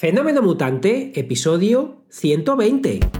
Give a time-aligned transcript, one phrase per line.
[0.00, 3.19] Fenómeno Mutante, episodio 120.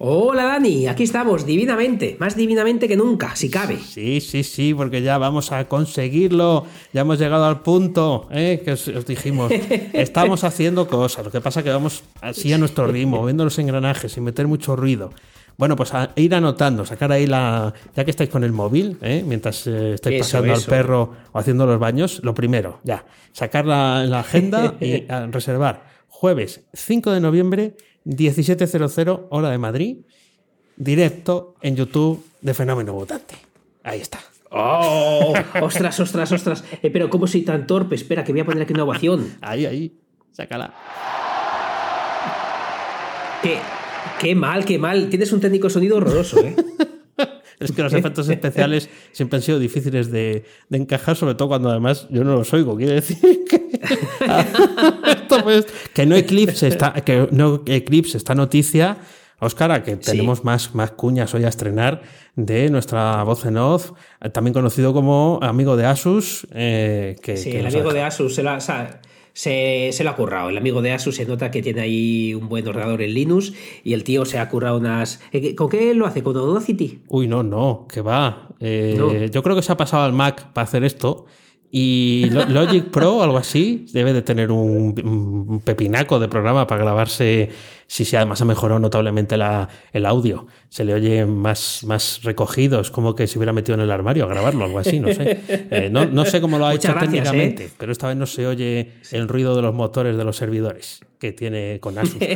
[0.00, 3.78] Hola Dani, aquí estamos, divinamente, más divinamente que nunca, si cabe.
[3.78, 8.62] Sí, sí, sí, porque ya vamos a conseguirlo, ya hemos llegado al punto ¿eh?
[8.64, 9.50] que os, dijimos,
[9.92, 14.12] estamos haciendo cosas, lo que pasa que vamos así a nuestro ritmo, viendo los engranajes
[14.12, 15.10] sin meter mucho ruido.
[15.56, 17.74] Bueno, pues a ir anotando, sacar ahí la.
[17.96, 19.24] Ya que estáis con el móvil, ¿eh?
[19.26, 24.04] mientras eh, estáis paseando al perro o haciendo los baños, lo primero, ya, sacar la,
[24.04, 27.76] la agenda y reservar jueves 5 de noviembre
[28.08, 29.98] 17.00 hora de Madrid,
[30.76, 33.34] directo en YouTube de Fenómeno Mutante.
[33.82, 34.18] Ahí está.
[34.50, 35.34] ¡Oh!
[35.60, 36.64] ¡Ostras, ostras, ostras!
[36.82, 37.94] Eh, pero ¿cómo soy tan torpe?
[37.94, 39.36] Espera, que voy a poner aquí una ovación.
[39.42, 39.92] Ahí, ahí.
[40.32, 40.74] Sácala.
[43.42, 43.58] Qué,
[44.20, 45.10] qué mal, qué mal.
[45.10, 46.56] Tienes un técnico de sonido horroroso, ¿eh?
[47.60, 51.70] es que los efectos especiales siempre han sido difíciles de, de, encajar, sobre todo cuando
[51.70, 52.76] además yo no los oigo.
[52.76, 53.80] Quiere decir que,
[55.42, 58.98] pues, que no eclipse esta, que no eclipse esta noticia.
[59.40, 60.44] Óscar, que tenemos sí.
[60.44, 62.02] más, más cuñas hoy a estrenar
[62.34, 63.92] de nuestra voz en off,
[64.32, 66.44] también conocido como amigo de Asus.
[66.52, 68.34] Eh, que, sí, que el amigo de Asus.
[68.34, 69.00] Se la, o sea,
[69.38, 70.48] se, se, lo ha currado.
[70.48, 73.52] El amigo de Asus se nota que tiene ahí un buen ordenador en Linux
[73.84, 75.20] y el tío se ha currado unas.
[75.30, 76.24] eh, ¿Con qué lo hace?
[76.24, 77.02] ¿Con Audacity?
[77.06, 78.48] Uy, no, no, que va.
[78.58, 79.12] Eh, no.
[79.12, 81.26] Yo creo que se ha pasado al Mac para hacer esto.
[81.70, 85.00] Y Logic Pro algo así debe de tener un,
[85.48, 87.50] un, pepinaco de programa para grabarse.
[87.90, 90.46] Sí, sí, además ha mejorado notablemente la, el audio.
[90.68, 94.24] Se le oye más, más recogido, es como que se hubiera metido en el armario
[94.24, 95.40] a grabarlo, algo así, no sé.
[95.70, 97.70] Eh, no, no, sé cómo lo ha Muchas hecho gracias, técnicamente, ¿eh?
[97.78, 101.32] pero esta vez no se oye el ruido de los motores de los servidores que
[101.32, 102.18] tiene con Asus.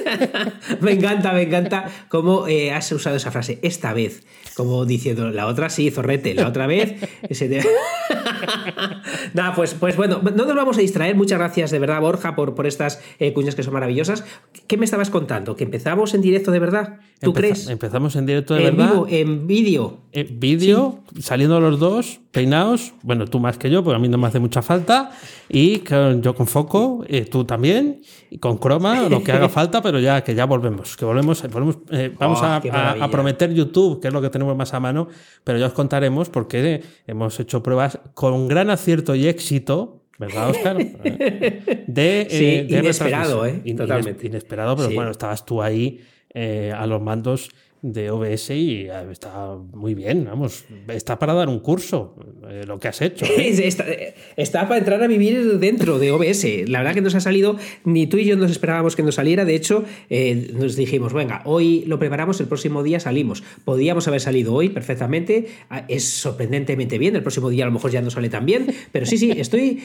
[0.00, 0.52] Claro.
[0.80, 4.22] me encanta, me encanta cómo eh, has usado esa frase, esta vez,
[4.54, 6.94] como diciendo, la otra sí, zorrete, la otra vez.
[7.28, 7.62] Te...
[9.34, 11.14] Nada, pues, pues bueno, no nos vamos a distraer.
[11.16, 14.24] Muchas gracias de verdad, Borja, por, por estas eh, cuñas que son maravillosas.
[14.66, 15.56] ¿Qué me estabas contando?
[15.56, 17.00] ¿Que empezamos en directo de verdad?
[17.20, 17.68] ¿Tú Empeza crees?
[17.68, 18.92] Empezamos en directo de en verdad.
[18.92, 19.98] Vivo, en vídeo.
[20.12, 21.22] En vídeo, sí.
[21.22, 22.92] saliendo los dos, peinados.
[23.02, 25.12] Bueno, tú más que yo, porque a mí no me hace mucha falta.
[25.48, 28.02] Y con, yo con foco, eh, tú también.
[28.30, 30.96] Y con croma, lo que haga falta, pero ya que ya volvemos.
[30.96, 34.30] Que volvemos, volvemos eh, vamos oh, a, a, a, prometer YouTube, que es lo que
[34.30, 35.08] tenemos más a mano,
[35.44, 40.76] pero ya os contaremos porque hemos hecho pruebas con gran acierto y éxito ¿Verdad, Oscar?
[41.86, 43.62] De, sí, eh, de inesperado, ¿eh?
[43.74, 44.26] Totalmente.
[44.26, 44.94] Inesperado, pero sí.
[44.94, 46.00] bueno, estabas tú ahí
[46.34, 47.48] eh, a los mandos
[47.82, 52.14] de OBS y eh, está muy bien, vamos, está para dar un curso,
[52.48, 53.24] eh, lo que has hecho.
[53.24, 54.14] ¿eh?
[54.36, 56.68] está, para entrar a vivir dentro de OBS.
[56.68, 59.44] La verdad que nos ha salido, ni tú y yo nos esperábamos que nos saliera,
[59.44, 59.84] de hecho,
[60.52, 63.42] nos dijimos, venga, hoy lo preparamos, el próximo día salimos.
[63.64, 67.90] Podíamos haber salido hoy perfectamente, ah, es sorprendentemente bien, el próximo día a lo mejor
[67.90, 69.82] ya no sale tan bien, pero sí, sí, estoy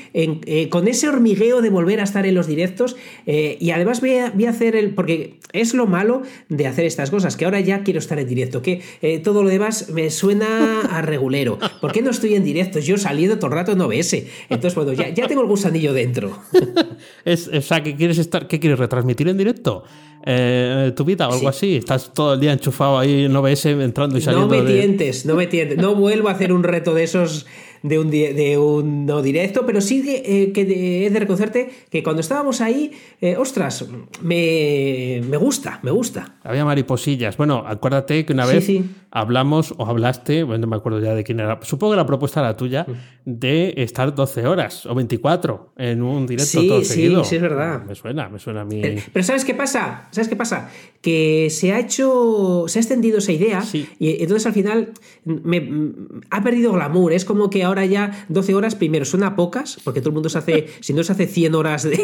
[0.70, 2.96] con ese hormigueo de volver a estar en los directos
[3.26, 7.10] y además voy a, voy a hacer el, porque es lo malo de hacer estas
[7.10, 10.82] cosas, que ahora ya quiero estar en directo, que eh, todo lo demás me suena
[10.82, 11.58] a regulero.
[11.80, 12.80] ¿Por qué no estoy en directo?
[12.80, 14.14] Yo saliendo todo el rato en OBS.
[14.50, 16.38] Entonces, bueno, ya, ya tengo el gusanillo dentro.
[17.26, 18.48] es, o sea, ¿qué quieres estar?
[18.48, 19.86] ¿Qué quieres retransmitir en directo?
[20.28, 21.58] Eh, tu vida o algo sí.
[21.58, 21.76] así.
[21.78, 24.48] Estás todo el día enchufado ahí en OBS entrando y saliendo.
[24.48, 24.80] No me de...
[24.82, 25.78] tientes, no me tientes.
[25.78, 27.46] No vuelvo a hacer un reto de esos
[27.84, 32.04] de un, de un no directo, pero sí que, eh, que he de reconocerte que
[32.04, 32.92] cuando estábamos ahí,
[33.22, 33.86] eh, ostras,
[34.22, 36.36] me, me, gusta, me gusta.
[36.44, 37.38] Había mariposillas.
[37.38, 38.90] Bueno, acuérdate que una vez sí, sí.
[39.12, 42.40] hablamos o hablaste, bueno, no me acuerdo ya de quién era, supongo que la propuesta
[42.40, 42.86] era tuya,
[43.26, 47.24] de estar 12 horas o 24 en un directo sí, todo seguido.
[47.24, 47.84] Sí, sí, es verdad.
[47.86, 48.80] Me suena, me suena a mí.
[48.82, 50.08] Pero, pero ¿sabes qué pasa?
[50.12, 50.70] ¿Sabes qué pasa?
[51.02, 55.94] Que se ha hecho, se ha extendido esa idea y entonces al final me,
[56.30, 57.14] ha perdido glamour.
[57.14, 60.38] Es como que ahora ya 12 horas, primero, suena pocas, porque todo el mundo se
[60.38, 61.98] hace, si no se hace 100 horas de,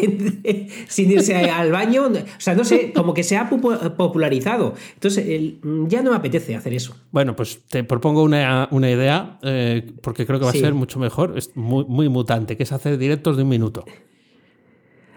[0.44, 4.74] de, sin irse al baño, o sea, no sé, como que se ha popularizado.
[4.96, 6.96] Entonces, el, ya no me apetece hacer eso.
[7.12, 10.58] Bueno, pues te propongo una, una idea, eh, porque creo que va sí.
[10.58, 13.86] a ser mucho mejor, es muy, muy mutante, que es hacer directos de un minuto.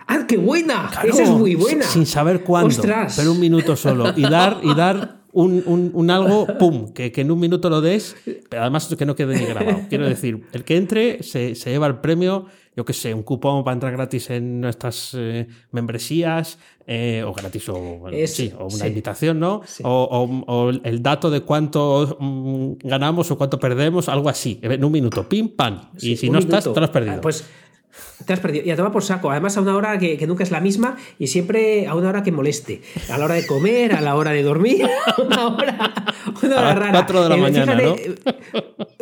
[0.06, 0.88] ¡Ah, qué buena!
[0.90, 1.84] Claro, Esa es muy buena.
[1.84, 3.14] Sin saber cuándo, ¡Ostras!
[3.16, 4.12] pero un minuto solo.
[4.16, 7.80] Y dar, y dar un, un, un, algo, pum, que, que, en un minuto lo
[7.80, 8.16] des,
[8.48, 9.80] pero además que no quede ni grabado.
[9.88, 12.46] Quiero decir, el que entre se, se lleva el premio
[12.76, 17.68] yo qué sé, un cupón para entrar gratis en nuestras eh, membresías, eh, o gratis
[17.68, 19.62] o, sí, o una invitación, ¿no?
[19.84, 25.28] O, el dato de cuánto mm, ganamos o cuánto perdemos, algo así, en un minuto,
[25.28, 25.90] pim, pam.
[26.00, 27.16] y si no estás, te lo has perdido.
[27.16, 27.44] Ah, pues
[28.24, 28.64] te has perdido.
[28.64, 29.30] Y a tomar por saco.
[29.30, 32.32] Además, a una hora que, nunca es la misma y siempre a una hora que
[32.32, 32.82] moleste.
[33.10, 35.92] A la hora de comer, a la hora de dormir, a una hora,
[36.42, 36.92] una hora rara.
[36.92, 37.96] 4 de la eh, mañana, ¿no?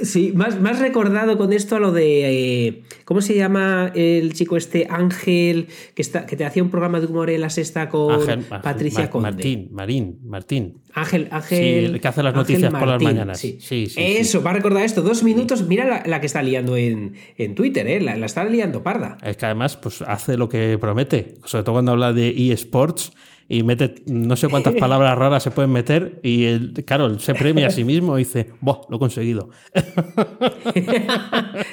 [0.03, 2.67] Sí, más, más recordado con esto a lo de.
[2.67, 4.87] Eh, ¿Cómo se llama el chico este?
[4.91, 9.11] Ángel, que, está, que te hacía un programa de humor en la sexta con Patricia
[9.11, 9.31] Conde.
[9.31, 10.83] Martín, Marín, Martín.
[10.95, 11.59] Ángel, Ángel.
[11.59, 13.39] Sí, el que hace las noticias por las mañanas.
[13.39, 15.03] Sí, sí, Eso, va a recordar esto.
[15.03, 15.67] Dos minutos.
[15.67, 17.15] Mira la, que está liando en,
[17.55, 18.01] Twitter, ¿eh?
[18.01, 19.12] La, la está liando parda.
[19.23, 21.37] Es que además pues, hace lo que promete.
[21.45, 23.13] Sobre todo cuando habla de eSports
[23.53, 27.67] y mete no sé cuántas palabras raras se pueden meter y el, claro, se premia
[27.67, 28.87] a sí mismo y dice, ¡boh!
[28.89, 29.51] Lo he conseguido.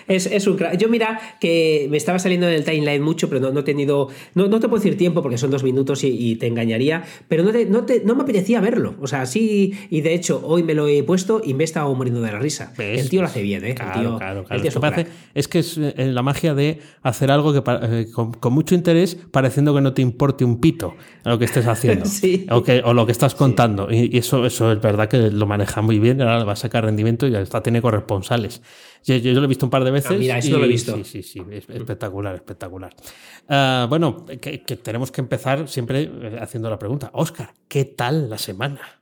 [0.08, 3.64] es, un Yo mira que me estaba saliendo en el timeline mucho, pero no, he
[3.64, 7.86] tenido, no, te puedo decir tiempo porque son dos minutos y, te engañaría, pero no,
[8.04, 8.96] no, me apetecía verlo.
[9.00, 11.96] O sea, sí, y de hecho hoy me lo he puesto y me he estado
[11.96, 12.74] muriendo de la risa.
[12.78, 13.76] El tío lo hace bien, ¿eh?
[13.76, 14.46] Claro, claro,
[15.34, 19.18] es, que es eh, la magia de hacer algo que eh, con, con mucho interés
[19.32, 22.06] pareciendo que no te importe un pito a lo que estés haciendo
[22.84, 23.92] o, lo que estás contando.
[23.92, 27.28] Y, eso, eso es verdad que lo maneja muy bien, ahora va a sacar rendimiento
[27.28, 28.62] y ya está, tiene corresponsales.
[29.06, 30.12] Yo, yo, lo he visto un par de veces.
[30.12, 30.96] Ah, mira, eso lo he visto.
[30.98, 32.94] Sí, sí, sí, espectacular, espectacular.
[33.48, 37.10] Ah, bueno, que, que tenemos que empezar siempre eh, haciendo la pregunta.
[37.14, 38.99] Oscar, ¿qué tal la semana?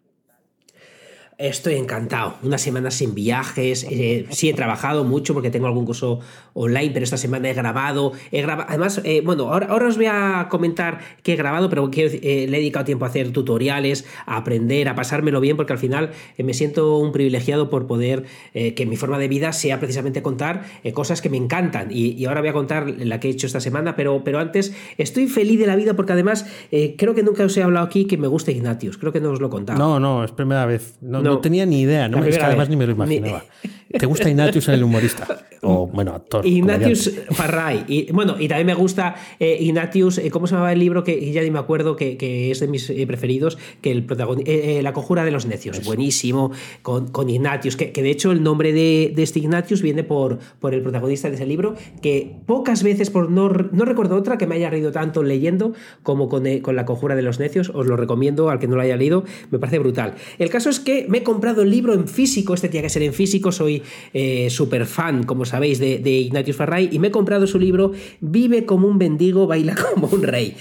[1.38, 2.34] Estoy encantado.
[2.42, 3.86] Una semana sin viajes.
[3.92, 6.19] Eh, sí, he trabajado mucho porque tengo algún curso
[6.56, 8.13] online, pero esta semana he grabado.
[8.31, 8.68] He grabado.
[8.69, 12.57] Además, eh, bueno, ahora, ahora, os voy a comentar que he grabado, pero eh, le
[12.57, 16.56] he dedicado tiempo a hacer tutoriales, a aprender, a pasármelo bien, porque al final me
[16.56, 20.63] siento un privilegiado por poder que mi forma de vida sea precisamente contar
[20.94, 21.89] cosas que me encantan.
[21.92, 25.28] Y, ahora voy a contar la que he hecho esta semana, pero, pero antes estoy
[25.28, 26.48] feliz de la vida porque además
[26.98, 28.98] creo que nunca os he hablado aquí que me gusta Ignatius.
[28.98, 29.78] Creo que no os lo he contado.
[29.78, 30.98] No, no, es primera vez.
[31.01, 32.24] No, tenía ni idea, ¿no?
[32.24, 33.44] Es que además ni me lo imaginaba.
[33.89, 35.27] ¿Te gusta Ignatius el humorista?
[35.62, 36.45] O, bueno, actor.
[36.45, 37.83] Ignatius Farray.
[37.88, 41.03] Y, bueno, y también me gusta eh, Ignatius, eh, ¿cómo se llamaba el libro?
[41.03, 44.51] Que ya ni me acuerdo, que, es de mis eh, preferidos, que el protagonista,
[44.81, 45.83] La conjura de los necios.
[45.83, 46.51] Buenísimo,
[46.81, 50.81] con, con Ignatius, que, de hecho el nombre de, este Ignatius viene por, por el
[50.81, 54.69] protagonista de ese libro, que pocas veces, por no, no recuerdo otra que me haya
[54.69, 57.71] reído tanto leyendo como con, con La conjura de los necios.
[57.74, 60.15] Os lo recomiendo al que no lo haya leído, me parece brutal.
[60.38, 63.14] El caso es que he comprado el libro en físico, este tiene que ser en
[63.14, 63.81] físico, soy
[64.14, 67.92] eh, súper fan, como sabéis, de, de Ignatius Farray y me he comprado su libro
[68.22, 70.56] Vive como un bendigo, baila como un rey.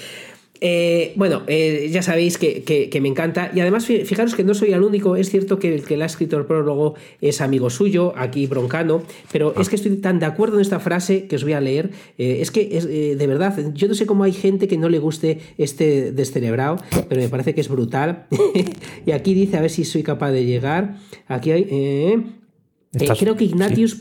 [0.61, 3.50] Eh, bueno, eh, ya sabéis que, me encanta.
[3.55, 6.06] Y además fijaros que no soy el único, es cierto que el que le ha
[6.06, 10.56] escrito el prólogo es amigo suyo, aquí broncano, pero es que estoy tan de acuerdo
[10.56, 13.88] en esta frase que os voy a leer, eh, es que es, de verdad, yo
[13.88, 16.79] no sé cómo hay gente que no le guste este descerebrado,
[17.09, 18.26] pero me parece que es brutal.
[19.06, 20.97] Y aquí dice, a ver si soy capaz de llegar,
[21.29, 22.45] aquí hay...
[22.98, 24.00] Eh, creo que Ignatius,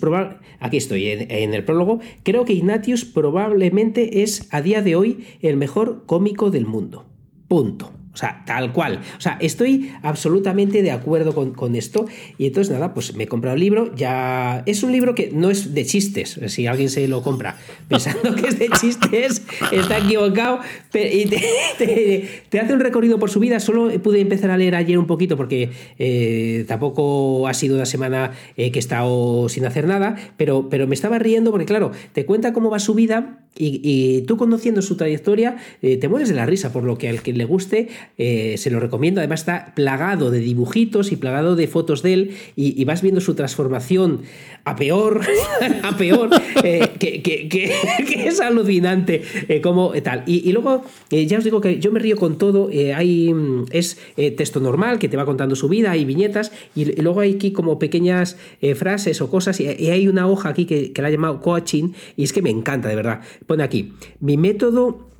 [0.59, 5.57] aquí estoy en, el prólogo, creo que Ignatius probablemente es a día de hoy el
[5.57, 7.06] mejor cómico del mundo.
[7.47, 7.92] Punto.
[8.15, 9.01] O sea, tal cual.
[9.17, 12.06] O sea, estoy absolutamente de acuerdo con, esto.
[12.38, 13.94] Y entonces, nada, pues me he comprado el libro.
[13.94, 14.63] Ya.
[14.65, 16.39] Es un libro que no es de chistes.
[16.47, 17.57] Si alguien se lo compra
[17.89, 20.59] pensando que es de chistes, está equivocado.
[20.94, 21.25] Y
[21.77, 23.60] te, hace un recorrido por su vida.
[23.60, 28.31] Solo pude empezar a leer ayer un poquito porque eh, tampoco ha sido una semana
[28.55, 30.15] eh, que he estado sin hacer nada.
[30.38, 33.41] Pero, pero me estaba riendo porque, claro, te cuenta cómo va su vida.
[33.57, 36.74] Y, tú conociendo su trayectoria, eh, te mueres de la risa.
[36.74, 39.19] Por lo que al que le guste eh, se lo recomiendo.
[39.19, 43.35] Además está plagado de dibujitos y plagado de fotos de él y, vas viendo su
[43.35, 44.21] transformación
[44.63, 45.21] a peor,
[45.83, 46.29] a peor,
[46.63, 47.74] eh, que,
[48.27, 50.24] es alucinante eh, como tal.
[50.27, 52.69] Y, luego, ya os digo que yo me río con todo.
[52.95, 53.97] hay mm, Es
[54.38, 57.79] texto normal que te va contando su vida, hay viñetas y, luego hay aquí como
[57.79, 58.38] pequeñas
[58.75, 62.24] frases o cosas y, hay una hoja aquí que, que la ha llamado coaching y
[62.24, 63.21] es que me encanta, de verdad.
[63.45, 65.14] Pone aquí, mi método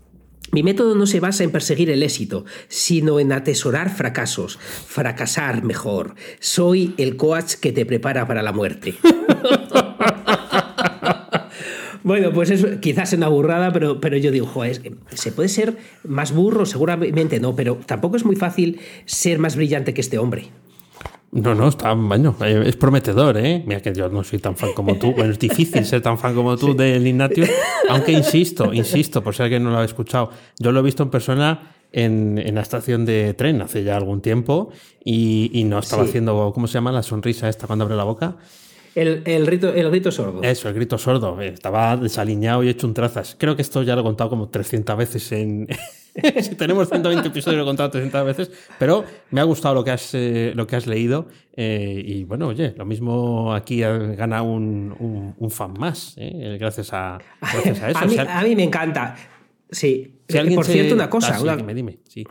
[0.52, 6.16] mi método no se basa en perseguir el éxito, sino en atesorar fracasos, fracasar mejor.
[6.40, 8.96] Soy el coach que te prepara para la muerte.
[12.06, 14.80] Bueno, pues eso quizás es una burrada, pero, pero yo digo, joder,
[15.16, 16.68] ¿se puede ser más burro?
[16.68, 20.52] Seguramente no, pero tampoco es muy fácil ser más brillante que este hombre.
[21.36, 23.62] No, no, está, bueno, eh, es prometedor, ¿eh?
[23.68, 25.12] Mira que yo no soy tan fan como tú.
[25.12, 27.50] Bueno, es difícil ser tan fan como tú de Ignatius,
[27.90, 31.10] aunque insisto, insisto, por si alguien no lo ha escuchado, yo lo he visto en
[31.10, 34.70] persona en, la estación de tren hace ya algún tiempo
[35.04, 36.94] y, no estaba haciendo, ¿cómo se llama?
[36.94, 38.38] La sonrisa esta cuando abre la boca.
[38.96, 40.42] El, el, rito, el grito sordo.
[40.42, 41.42] Eso, el grito sordo.
[41.42, 43.36] Estaba desaliñado y hecho un trazas.
[43.38, 45.68] Creo que esto ya lo he contado como 300 veces en...
[46.42, 49.92] si tenemos 120 episodios lo he contado 300 veces, pero me ha gustado lo que
[49.92, 55.34] has, eh, lo que has leído eh, y bueno, oye, lo mismo aquí gana un,
[55.38, 58.00] un, fan más, eh, gracias, a, gracias a eso.
[58.00, 59.16] a, mí, a mí me encanta.
[59.70, 60.20] Sí.
[60.28, 61.38] Si Por cierto, una cosa.
[61.38, 62.00] Ah, dime, dime.
[62.08, 62.26] Sí.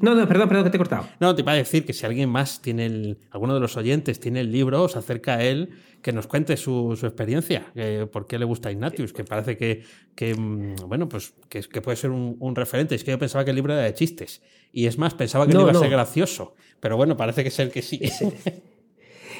[0.00, 1.08] No, no, perdón, perdón, que te he cortado.
[1.20, 4.20] No, te iba a decir que si alguien más tiene el, alguno de los oyentes
[4.20, 5.70] tiene el libro, os acerca a él,
[6.02, 7.72] que nos cuente su, su experiencia,
[8.12, 9.82] por qué le gusta Ignatius, que parece que,
[10.14, 12.94] que mm, bueno, pues que, que puede ser un, un, referente.
[12.94, 14.42] Es que yo pensaba que el libro era de chistes.
[14.72, 16.54] Y es más, pensaba que no, iba a ser gracioso.
[16.80, 18.00] Pero bueno, parece que es el que sí.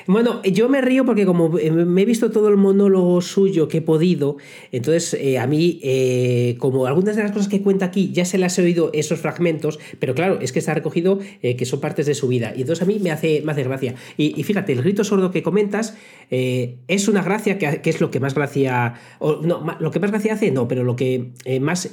[0.08, 3.76] Bueno, yo me río porque como eh, me he visto todo el monólogo suyo que
[3.76, 4.38] he podido,
[4.72, 8.38] entonces eh, a mí, eh, como algunas de las cosas que cuenta aquí, ya se
[8.38, 12.14] las he oído esos fragmentos, pero claro, es que está recogido que son partes de
[12.14, 12.54] su vida.
[12.56, 13.96] Y entonces a mí me hace, me hace gracia.
[14.16, 15.94] Y, fíjate, el grito sordo que comentas
[16.30, 20.32] es una gracia que, es lo que más gracia, o, no, lo que más gracia
[20.32, 21.90] hace, no, pero lo que más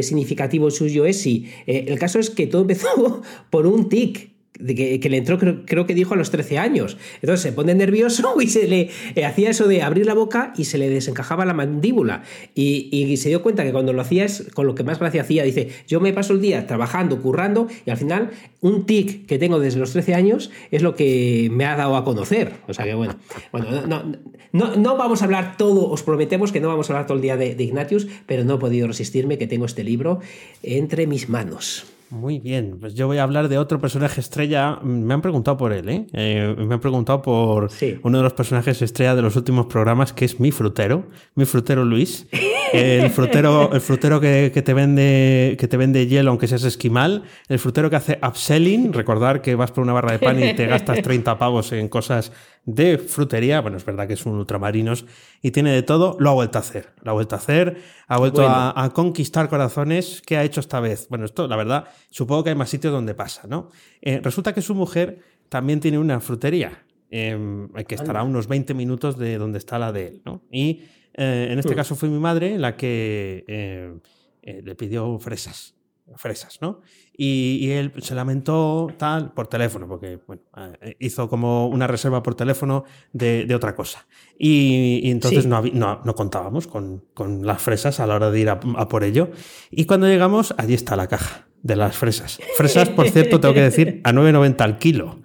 [0.00, 1.46] significativo suyo es sí.
[1.66, 5.94] el caso es que todo empezó por un tic que, que, le entró, creo, que
[5.94, 6.96] dijo a los 13 años.
[7.20, 10.64] Entonces se pone nervioso y se le eh, hacía eso de abrir la boca y
[10.64, 12.22] se le desencajaba la mandíbula.
[12.54, 15.22] Y, y, se dio cuenta que cuando lo hacía es con lo que más gracia
[15.22, 15.44] hacía.
[15.44, 19.58] Dice, yo me paso el día trabajando, currando y al final un tic que tengo
[19.60, 22.52] desde los 13 años es lo que me ha dado a conocer.
[22.68, 23.16] O sea que bueno,
[23.52, 24.12] bueno no,
[24.52, 27.22] no, no vamos a hablar todo, os prometemos que no vamos a hablar todo el
[27.22, 30.20] día de, de Ignatius, pero no he podido resistirme que tengo este libro
[30.62, 31.95] entre mis manos.
[32.10, 34.78] Muy bien, pues yo voy a hablar de otro personaje estrella.
[34.82, 36.06] Me han preguntado por él, ¿eh?
[36.12, 37.68] eh me han preguntado por
[38.02, 41.84] uno de los personajes estrella de los últimos programas, que es mi frutero, mi frutero
[41.84, 42.26] Luis.
[42.72, 47.24] El frutero, el frutero que, te vende, que te vende hielo aunque seas esquimal.
[47.48, 48.92] El frutero que hace upselling.
[48.92, 52.32] Recordar que vas por una barra de pan y te gastas 30 pavos en cosas
[52.64, 53.60] de frutería.
[53.60, 55.06] Bueno, es verdad que es un ultramarinos
[55.42, 56.16] y tiene de todo.
[56.18, 56.90] Lo ha vuelto a hacer.
[57.02, 57.80] Lo ha vuelto a hacer.
[58.08, 60.22] Ha vuelto a, conquistar corazones.
[60.24, 61.08] ¿Qué ha hecho esta vez?
[61.08, 63.70] Bueno, esto, la verdad, supongo que hay más sitios donde pasa, ¿no?
[64.02, 66.82] Eh, resulta que su mujer también tiene una frutería.
[67.08, 70.42] Em, que estará a unos 20 minutos de donde está la de él, ¿no?
[70.50, 70.82] Y
[71.16, 71.76] eh, en este mm.
[71.76, 75.76] caso fue mi madre la que eh, le pidió fresas
[76.14, 76.80] fresas, ¿no?
[77.16, 80.42] Y, él se lamentó tal por teléfono, porque bueno,
[80.80, 84.06] eh, hizo como una reserva por teléfono de, otra cosa.
[84.38, 88.60] Y, entonces no, no, contábamos con, con, las fresas a la hora de ir a,
[88.60, 89.30] por ello.
[89.70, 92.38] Y cuando llegamos, allí está la caja de las fresas.
[92.56, 95.20] Fresas, por cierto, tengo que decir, a 9,90 al kilo.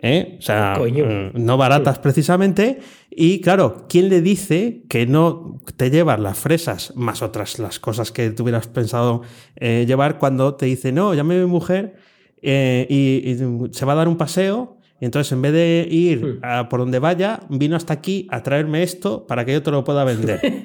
[0.00, 0.36] ¿Eh?
[0.38, 2.80] O sea, mm, no baratas precisamente.
[3.10, 8.12] Y claro, ¿quién le dice que no te llevas las fresas más otras las cosas
[8.12, 9.22] que tuvieras pensado
[9.56, 11.96] eh, llevar cuando te dice, no, llame a mi mujer
[12.42, 16.68] eh, y, se va a dar un paseo entonces, en vez de ir hmm.
[16.70, 20.04] por donde vaya, vino hasta aquí a traerme esto para que yo te lo pueda
[20.04, 20.40] vender.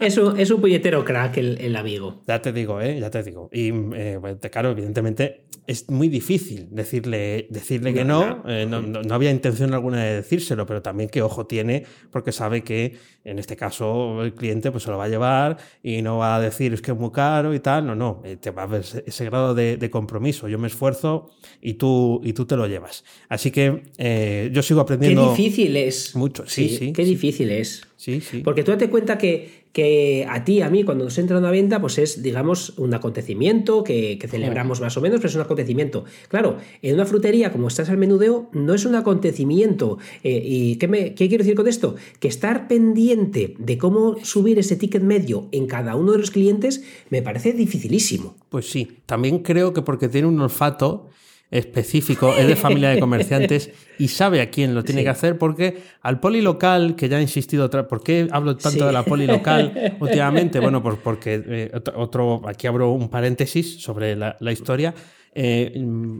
[0.00, 2.22] es, un, es un puñetero crack el, amigo.
[2.26, 3.00] Ya te digo, ¿eh?
[3.00, 3.50] Ya te digo.
[3.52, 4.18] Y eh,
[4.50, 8.42] claro, evidentemente es muy difícil decirle, decirle que no.
[8.46, 9.14] Eh, no, no.
[9.14, 13.56] había intención alguna de decírselo, pero también qué ojo tiene, porque sabe que en este
[13.56, 16.80] caso el cliente pues se lo va a llevar y no va a decir es
[16.80, 17.86] que es muy caro y tal.
[17.86, 18.22] No, no.
[18.24, 20.48] Eh, te va a haber ese grado de, de compromiso.
[20.48, 21.87] Yo me esfuerzo y tú
[22.22, 23.04] y tú te lo llevas.
[23.28, 25.34] Así que eh, yo sigo aprendiendo.
[25.34, 26.14] Qué difícil es.
[26.14, 26.92] Mucho, sí, sí.
[26.92, 27.82] qué difícil es.
[27.96, 28.42] Sí, sí.
[28.44, 31.80] Porque tú date cuenta que, que a ti, a mí, cuando nos entra una venta,
[31.80, 36.04] pues es, digamos, un acontecimiento que, celebramos más o menos, pero es un acontecimiento.
[36.28, 39.98] Claro, en una frutería, como estás al menudeo, no es un acontecimiento.
[40.22, 41.96] Eh, ¿Y qué, me, qué quiero decir con esto?
[42.20, 46.82] Que estar pendiente de cómo subir ese ticket medio en cada uno de los clientes
[47.10, 48.36] me parece dificilísimo.
[48.48, 51.08] Pues sí, también creo que porque tiene un olfato
[51.50, 55.82] específico, es de familia de comerciantes y sabe a quién lo tiene que hacer porque
[56.02, 60.60] al polilocal, que ya he insistido, ¿por qué hablo tanto de la polilocal últimamente?
[60.60, 64.94] Bueno, pues porque eh, otro, aquí abro un paréntesis sobre la, historia.
[65.34, 65.72] Eh,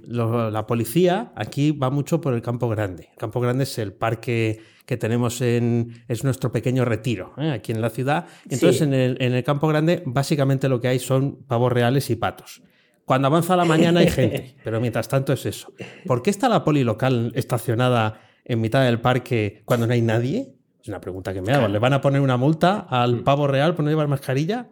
[0.06, 3.08] la policía aquí va mucho por el Campo Grande.
[3.12, 6.02] El Campo Grande es el parque que tenemos en.
[6.08, 7.50] es nuestro pequeño retiro, ¿eh?
[7.50, 8.26] aquí en la ciudad.
[8.48, 12.16] Entonces, en, el, en el Campo Grande, básicamente lo que hay son pavos reales y
[12.16, 12.62] patos.
[13.08, 15.72] Cuando avanza la mañana hay gente, pero mientras tanto es eso.
[16.06, 20.52] ¿Por qué está la poli local estacionada en mitad del parque cuando no hay nadie?
[20.78, 21.68] Es una pregunta que me hago.
[21.68, 23.24] ¿Le van a poner una multa al mm.
[23.24, 24.68] pavo real por no llevar mascarilla?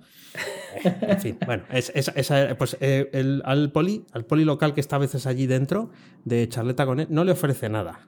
[0.84, 1.90] En fin, bueno, es,
[2.58, 5.88] pues eh, el, al, poli, al poli local que está a veces allí dentro
[6.24, 8.00] de charleta con él, no le ofrece nada.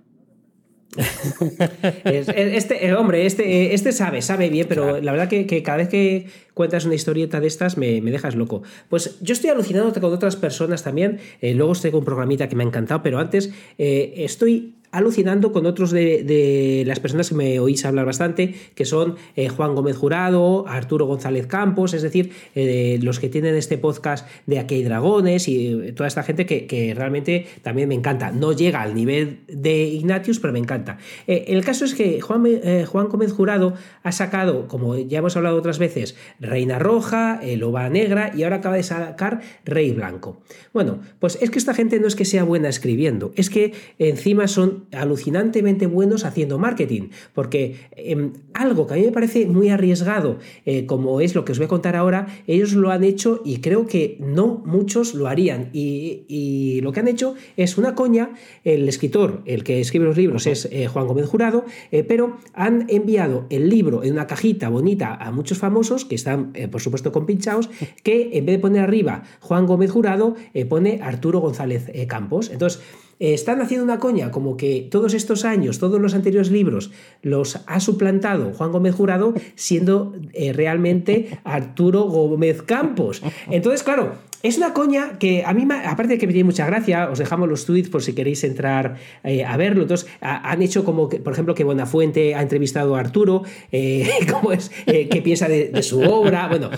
[2.05, 5.89] Este, eh, hombre, este, eh, este sabe, sabe bien, pero la verdad que, cada vez
[5.89, 8.63] que cuentas una historieta de estas me, dejas loco.
[8.89, 11.21] Pues yo estoy alucinando con otras personas también.
[11.41, 15.67] Eh, luego estoy con un programita que me ha encantado, pero antes estoy alucinando con
[15.67, 20.67] otros de, las personas que me oís hablar bastante, que son eh, Juan Gómez Jurado,
[20.67, 25.69] Arturo González Campos, es decir, eh, los que tienen este podcast de Aquí dragones y
[25.69, 28.31] eh, toda esta gente que, realmente también me encanta.
[28.31, 30.99] No llega al nivel de Ignatius, pero me encanta.
[31.27, 32.45] el caso es que Juan,
[32.87, 38.33] Juan Gómez Jurado ha sacado, como ya hemos hablado otras veces, Reina Roja, Loba Negra
[38.35, 40.41] y ahora acaba de sacar Rey Blanco.
[40.73, 44.49] Bueno, pues es que esta gente no es que sea buena escribiendo, es que encima
[44.49, 50.39] son alucinantemente buenos haciendo marketing, porque em, algo que a mí me parece muy arriesgado,
[50.65, 53.59] eh, como es lo que os voy a contar ahora, ellos lo han hecho y
[53.59, 55.71] creo que no muchos lo harían.
[55.73, 58.31] Y, lo que han hecho es una coña,
[58.65, 62.87] el escritor, el que escribe los libros es eh, Juan Gómez Jurado, eh, pero han
[62.89, 67.69] enviado el libro en una cajita bonita a muchos famosos, que están por supuesto compinchados,
[68.03, 70.37] que en vez de poner arriba Juan Gómez Jurado,
[70.69, 72.51] pone Arturo González Campos.
[72.51, 72.81] Entonces,
[73.21, 76.91] eh, están haciendo una coña como que todos estos años, todos los anteriores libros,
[77.23, 83.23] los ha suplantado Juan Gómez Jurado siendo eh, realmente Arturo Gómez Campos.
[83.51, 87.11] Entonces, claro, es una coña que a mí, aparte de que me tiene mucha gracia,
[87.11, 89.83] os dejamos los tweets por si queréis entrar eh, a verlo.
[89.83, 93.43] Entonces, han hecho como, que, por ejemplo, que Buenafuente ha entrevistado a Arturo,
[93.73, 96.71] eh, cómo es, eh, qué piensa de, su obra, bueno,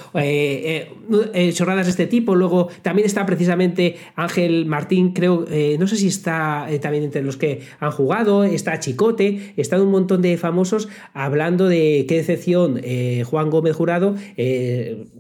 [1.52, 2.34] chorradas de este tipo.
[2.34, 5.46] Luego también está precisamente Ángel Martín, creo,
[5.78, 10.22] no sé si está también entre los que han jugado, está Chicote, están un montón
[10.22, 12.80] de famosos hablando de qué decepción
[13.24, 14.14] Juan Gómez Jurado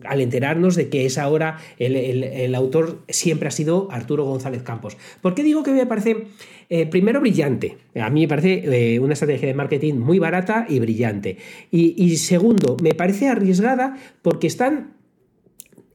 [0.04, 4.96] al enterarnos de que es ahora el autor siempre ha sido Arturo González Campos.
[5.20, 6.26] ¿Por qué digo que me parece,
[6.68, 7.78] eh, primero, brillante?
[8.00, 11.38] A mí me parece eh, una estrategia de marketing muy barata y brillante.
[11.70, 14.99] y segundo, me parece arriesgada porque están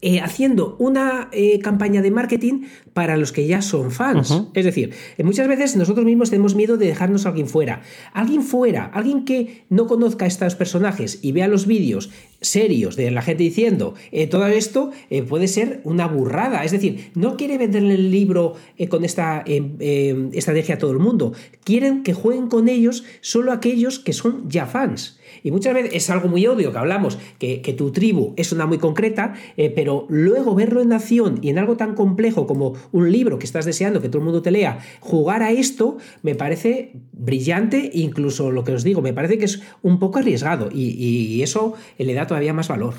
[0.07, 4.39] eh, haciendo una eh, campaña de marketing para los que ya son fans.
[4.53, 7.81] Es decir, eh, muchas veces nosotros mismos tenemos miedo de dejarnos a alguien fuera.
[8.13, 13.09] Alguien fuera, alguien que no conozca a estos personajes y vea los vídeos serios de
[13.09, 13.95] la gente diciendo
[14.29, 14.91] todo esto
[15.27, 16.63] puede ser una burrada.
[16.63, 18.53] Es decir, no quiere venderle el libro
[18.89, 21.33] con esta estrategia a todo el mundo.
[21.63, 25.17] Quieren que jueguen con ellos solo aquellos que son ya fans.
[25.45, 28.79] Y muchas veces es algo muy obvio que hablamos, que, tu tribu es una muy
[28.79, 33.37] concreta, eh, pero luego verlo en acción y en algo tan complejo como un libro
[33.37, 37.91] que estás deseando que todo el mundo te lea, jugar a esto me parece brillante,
[37.93, 42.13] incluso lo que os digo, me parece que es un poco arriesgado y, eso le
[42.15, 42.95] da todavía más valor.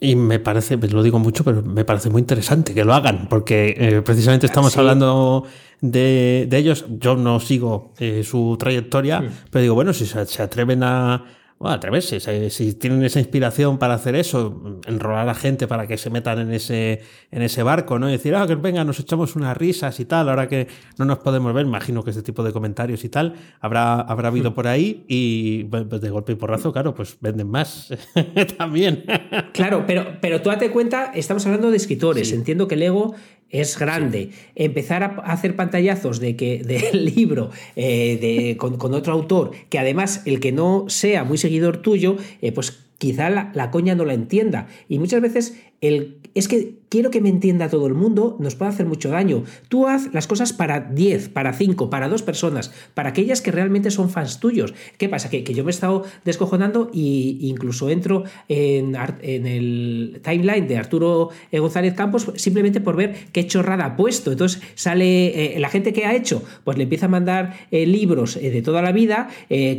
[0.00, 3.26] Y me parece, pues lo digo mucho, pero me parece muy interesante que lo hagan,
[3.28, 5.44] porque eh, precisamente estamos hablando
[5.80, 6.84] de, ellos.
[6.88, 11.24] Yo no sigo eh, su trayectoria, pero digo, bueno, si se, atreven a,
[11.58, 15.98] bueno, atreverse, si, si, tienen esa inspiración para hacer eso, enrolar a gente para que
[15.98, 17.00] se metan en ese,
[17.32, 18.08] en ese barco, ¿no?
[18.08, 20.68] Y decir, ah, que venga, nos echamos unas risas y tal, ahora que
[20.98, 24.54] no nos podemos ver, imagino que este tipo de comentarios y tal habrá, habrá habido
[24.54, 27.92] por ahí y pues, pues, de golpe y porrazo, claro, pues venden más
[28.56, 29.04] también.
[29.52, 33.16] Claro, pero, pero tú date cuenta, estamos hablando de escritores, entiendo que el ego
[33.50, 34.30] es grande.
[34.54, 40.22] Empezar a hacer pantallazos de que del libro eh, de, con, otro autor, que además
[40.24, 44.14] el que no sea muy seguidor tuyo, eh, pues quizá la, la, coña no la
[44.14, 44.66] entienda.
[44.88, 48.70] Y muchas veces el, es que quiero que me entienda todo el mundo, nos puede
[48.70, 49.44] hacer mucho daño.
[49.68, 53.90] Tú haz las cosas para 10, para 5, para 2 personas, para aquellas que realmente
[53.90, 54.74] son fans tuyos.
[54.96, 55.30] ¿Qué pasa?
[55.30, 61.30] Que, yo me he estado descojonando e incluso entro en, en, el timeline de Arturo
[61.50, 64.32] eh, González Campos simplemente por ver qué chorrada ha puesto.
[64.32, 68.34] Entonces sale eh, la gente que ha hecho, pues le empieza a mandar eh, libros
[68.34, 69.28] de toda la vida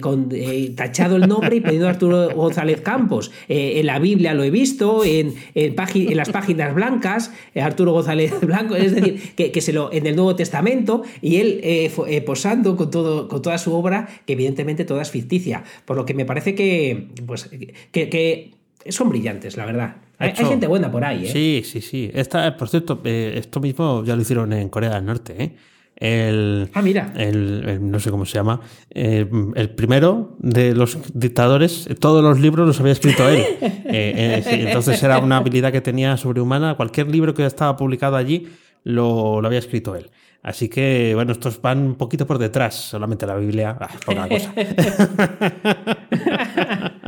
[0.01, 0.29] con
[0.75, 3.31] tachado el nombre y pedido Arturo González Campos.
[3.47, 8.33] en la Biblia lo he visto, en, en, en las páginas blancas eh, Arturo González
[8.41, 12.75] Blanco, es decir, que, se lo en el Nuevo Testamento y él eh, eh, posando
[12.75, 15.63] con, todo, con toda su obra, que evidentemente toda es ficticia.
[15.85, 17.49] Por lo que me parece que, pues,
[17.91, 18.51] que,
[18.87, 19.97] son brillantes, la verdad.
[20.17, 22.11] Hay, gente buena por ahí, Sí, sí, sí.
[22.13, 25.51] Esta, por cierto, esto mismo ya lo hicieron en Corea del Norte, ¿eh?
[25.99, 27.11] El, ah, mira.
[27.17, 28.61] El, no sé cómo se llama.
[28.89, 33.45] Eh, el primero de los dictadores, todos los libros los había escrito él.
[33.91, 36.75] Eh, eh, entonces era una habilidad que tenía sobrehumana.
[36.75, 38.47] Cualquier libro que estaba publicado allí
[38.83, 40.11] lo, lo, había escrito él.
[40.43, 42.75] Así que, bueno, estos van un poquito por detrás.
[42.75, 44.53] Solamente la Biblia, ah, poca cosa.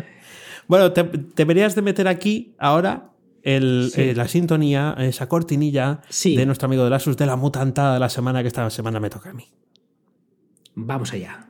[0.68, 3.11] bueno, te, deberías de meter aquí ahora
[3.44, 8.00] el, eh, la sintonía, esa cortinilla de nuestro amigo de Lasus de la mutantada de
[8.00, 9.46] la semana que esta semana me toca a mí.
[10.76, 11.48] Vamos allá.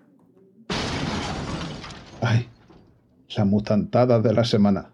[2.21, 2.47] Ay,
[3.35, 4.91] la mutantada de la semana.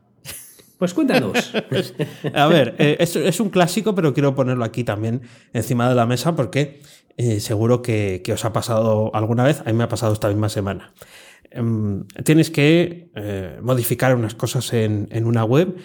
[0.78, 1.54] Pues cuéntanos.
[2.34, 5.22] a ver, eh, es, un clásico, pero quiero ponerlo aquí también
[5.54, 6.82] encima de la mesa porque
[7.18, 9.62] eh, seguro que, os ha pasado alguna vez.
[9.62, 10.94] A mí me ha pasado esta misma semana.
[11.50, 15.76] Em, tienes que eh, modificar unas cosas en, una web.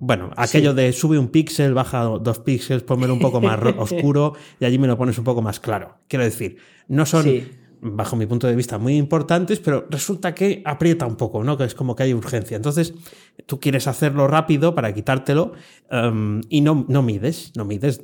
[0.00, 4.64] Bueno, aquello de sube un píxel, baja dos píxeles, ponmelo un poco más oscuro y
[4.64, 5.98] allí me lo pones un poco más claro.
[6.08, 6.56] Quiero decir,
[6.88, 7.24] no son
[7.84, 11.58] bajo mi punto de vista, muy importantes, pero resulta que aprieta un poco, ¿no?
[11.58, 12.56] Que es como que hay urgencia.
[12.56, 12.94] Entonces,
[13.44, 15.52] tú quieres hacerlo rápido para quitártelo
[15.90, 18.00] em, y no, no mides, no mides,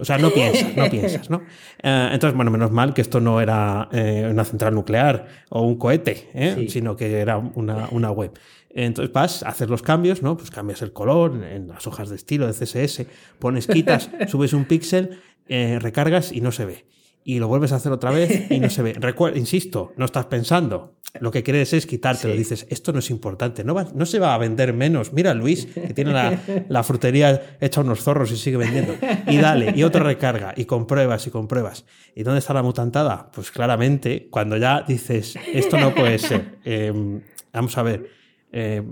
[0.00, 1.42] o sea, no piensas, no piensas, ¿no?
[1.82, 5.76] Eh, entonces, bueno, menos mal que esto no era eh, una central nuclear o un
[5.76, 6.66] cohete, ¿eh?
[6.68, 8.32] sino que era una, una web.
[8.76, 10.36] Entonces vas, hacer los cambios, ¿no?
[10.36, 13.06] Pues cambias el color en las hojas de estilo de CSS,
[13.38, 16.84] pones, quitas, subes un píxel, recargas y no se ve
[17.26, 18.92] y lo vuelves a hacer otra vez y no se ve.
[18.92, 20.94] Recuerda, insisto, no estás pensando.
[21.18, 22.34] Lo que quieres es quitártelo.
[22.34, 25.12] Dices, esto no es importante, no, va, no se va a vender menos.
[25.12, 26.12] Mira Luis, que tiene
[26.68, 28.94] la, frutería hecha unos zorros y sigue vendiendo.
[29.26, 31.84] Y dale, y otra recarga, y compruebas y compruebas.
[32.14, 33.28] ¿Y dónde está la mutantada?
[33.32, 36.58] Pues claramente, cuando ya dices, esto no puede ser.
[36.64, 38.08] Em, vamos a ver,
[38.58, 38.82] eh,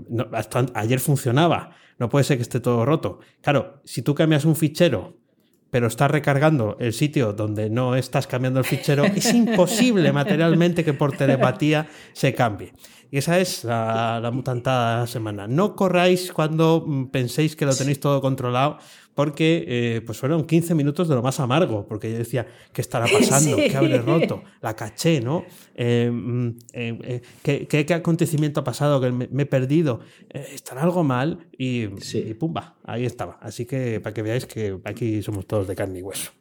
[0.75, 3.19] ayer funcionaba, no puede ser que esté todo roto.
[3.41, 5.17] Claro, si tú cambias un fichero
[5.75, 10.93] pero estás recargando el sitio donde no estás cambiando el fichero, es imposible materialmente que
[10.93, 12.71] por telepatía se cambie.
[13.11, 15.47] Y esa es la, la mutantada semana.
[15.49, 18.77] No corráis cuando mm, penséis que lo tenéis todo controlado,
[19.15, 23.05] porque eh, pues fueron 15 minutos de lo más amargo, porque yo decía, ¿qué estará
[23.11, 23.55] pasando?
[23.55, 24.43] ¿Qué habré roto?
[24.61, 25.45] La caché, ¿no?
[25.73, 29.01] Eh, mm, eh, ¿qué, ¿qué, acontecimiento ha pasado?
[29.01, 30.01] Que me, he perdido.
[30.29, 31.47] ¿Estará algo mal?
[31.57, 33.39] Y, y pumba, ahí estaba.
[33.41, 36.31] Así que para que veáis que aquí somos todos de carne y hueso.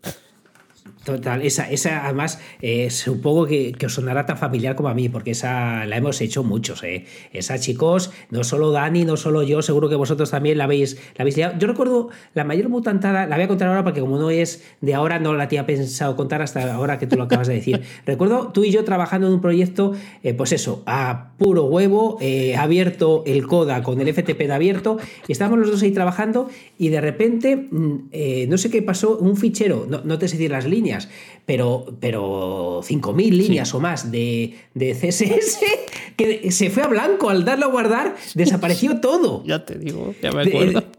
[1.05, 5.11] Total, esa, esa además eh, supongo que, que, os sonará tan familiar como a mí,
[5.11, 6.83] porque esa la hemos hecho muchos.
[6.83, 7.05] Eh.
[7.33, 11.23] Esa, chicos, no solo Dani, no solo yo, seguro que vosotros también la habéis, la
[11.23, 11.59] habéis liado.
[11.59, 14.94] Yo recuerdo la mayor mutantada, la voy a contar ahora porque como no es de
[14.94, 17.83] ahora, no la tenía pensado contar hasta ahora que tú lo acabas de decir.
[18.07, 19.92] recuerdo tú y yo trabajando en un proyecto,
[20.23, 22.18] eh, pues eso, a puro huevo,
[22.57, 24.97] abierto el CODA con el FTP de abierto,
[25.29, 29.37] y estábamos los dos ahí trabajando y de repente, mm, no sé qué pasó, un
[29.37, 30.74] fichero, no, no te sé decir las líneas,
[31.47, 35.61] pero, pero 5.000 líneas o más de, de, CSS,
[36.17, 39.43] que se fue a blanco al darle a guardar, desapareció todo.
[39.45, 40.85] Ya te digo, ya me acuerdo.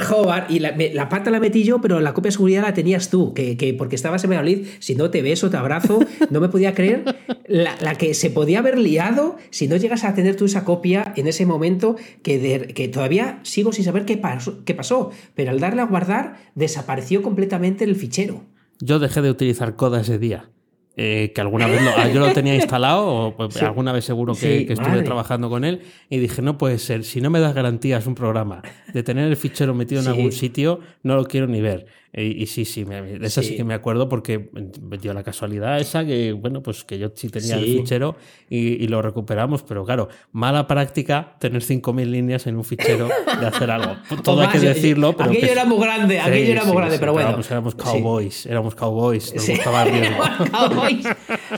[0.00, 3.32] Jobar, y la, pata la metí yo, pero la copia de seguridad la tenías tú,
[3.32, 7.04] que, porque estabas en Valladolid, si no te beso, te abrazo, no me podía creer
[7.46, 11.28] la, que se podía haber liado si no llegas a tener tú esa copia en
[11.28, 15.82] ese momento que, que todavía sigo sin saber qué pasó, qué pasó, pero al darle
[15.82, 18.42] a guardar desapareció completamente el fichero.
[18.84, 20.50] Yo dejé de utilizar Coda ese día.
[20.96, 24.70] Eh, que alguna vez lo, yo lo tenía instalado, o pues, alguna vez seguro que,
[24.70, 28.14] estuve trabajando con él, y dije, no puede ser, si no me das garantías un
[28.14, 31.86] programa de tener el fichero metido en algún sitio, no lo quiero ni ver.
[32.16, 33.56] Y, sí, sí, de esa sí.
[33.56, 34.48] que me acuerdo porque
[34.80, 38.14] me dio la casualidad esa que, bueno, pues que yo sí tenía el fichero
[38.48, 43.68] y, lo recuperamos, pero claro, mala práctica tener 5.000 líneas en un fichero de hacer
[43.70, 43.96] algo.
[44.22, 45.16] Todo hay que decirlo.
[45.16, 47.36] Pero aquello era muy grande, aquello era muy grande, pero bueno.
[47.50, 49.84] éramos cowboys, éramos cowboys, nos gustaba
[50.52, 51.08] cowboys.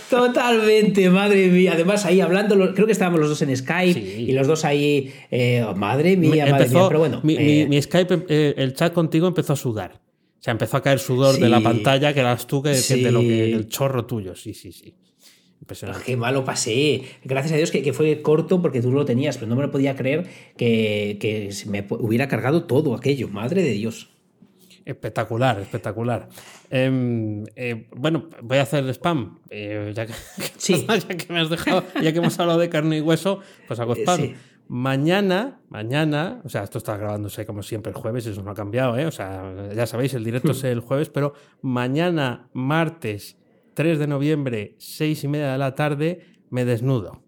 [0.08, 1.72] Totalmente, madre mía.
[1.74, 5.66] Además, ahí hablando, creo que estábamos los dos en Skype y los dos ahí, eh,
[5.76, 7.20] madre mía, madre mía, pero bueno.
[7.22, 10.05] Mi, eh, Skype, eh, el chat contigo empezó a sudar.
[10.46, 13.52] Sea, empezó a caer sudor de la pantalla que eras tú que, de lo que
[13.52, 14.37] el chorro tuyo.
[14.37, 14.94] Sí, sí, sí.
[15.61, 16.04] Impresionante.
[16.04, 17.02] qué malo pasé.
[17.24, 19.96] Gracias a Dios que, fue corto porque tú lo tenías, pero no me lo podía
[19.96, 23.26] creer que, que me hubiera cargado todo aquello.
[23.26, 24.11] Madre de Dios.
[24.85, 26.28] Espectacular, espectacular.
[26.70, 29.40] Em, eh, bueno, voy a hacer spam.
[29.50, 30.12] Eh, ya, que,
[30.59, 30.87] sí.
[31.09, 33.96] ya que me has dejado, ya que hemos hablado de carne y hueso, pues hago
[33.96, 34.20] spam.
[34.20, 34.35] Sí.
[34.68, 38.98] Mañana, mañana, o sea, esto está grabándose como siempre el jueves, eso no ha cambiado,
[38.98, 39.07] ¿eh?
[39.07, 43.37] O sea, ya sabéis, el directo es el jueves, pero mañana, martes
[43.74, 47.22] 3 de noviembre, 6 y media de la tarde, me desnudo.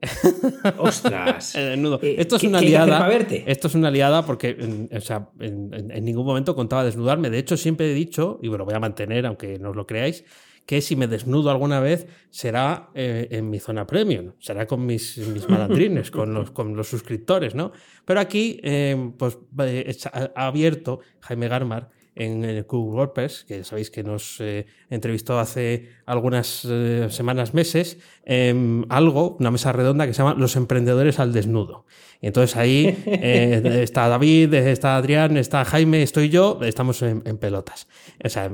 [0.78, 1.52] ¡Ostras!
[1.54, 2.00] desnudo.
[2.02, 3.08] Eh, esto es una liada.
[3.46, 7.30] Esto es una liada porque o sea, en, ningún momento contaba desnudarme.
[7.30, 10.24] De hecho, siempre he dicho, y lo voy a mantener, aunque no os lo creáis,
[10.66, 15.18] que si me desnudo alguna vez será eh, en mi zona premium, será con mis,
[15.18, 17.72] mis malandrines, con, los, con los suscriptores, ¿no?
[18.04, 24.02] Pero aquí, eh, pues, eh, ha abierto Jaime Garmar en el WordPress, que sabéis que
[24.02, 24.42] nos
[24.90, 26.66] entrevistó hace algunas
[27.08, 31.86] semanas, meses, em, algo, una mesa redonda que se llama Los emprendedores al desnudo.
[32.22, 37.88] Y entonces ahí eh, está David, está Adrián, está Jaime, estoy yo, estamos en, pelotas.
[38.24, 38.50] O sea,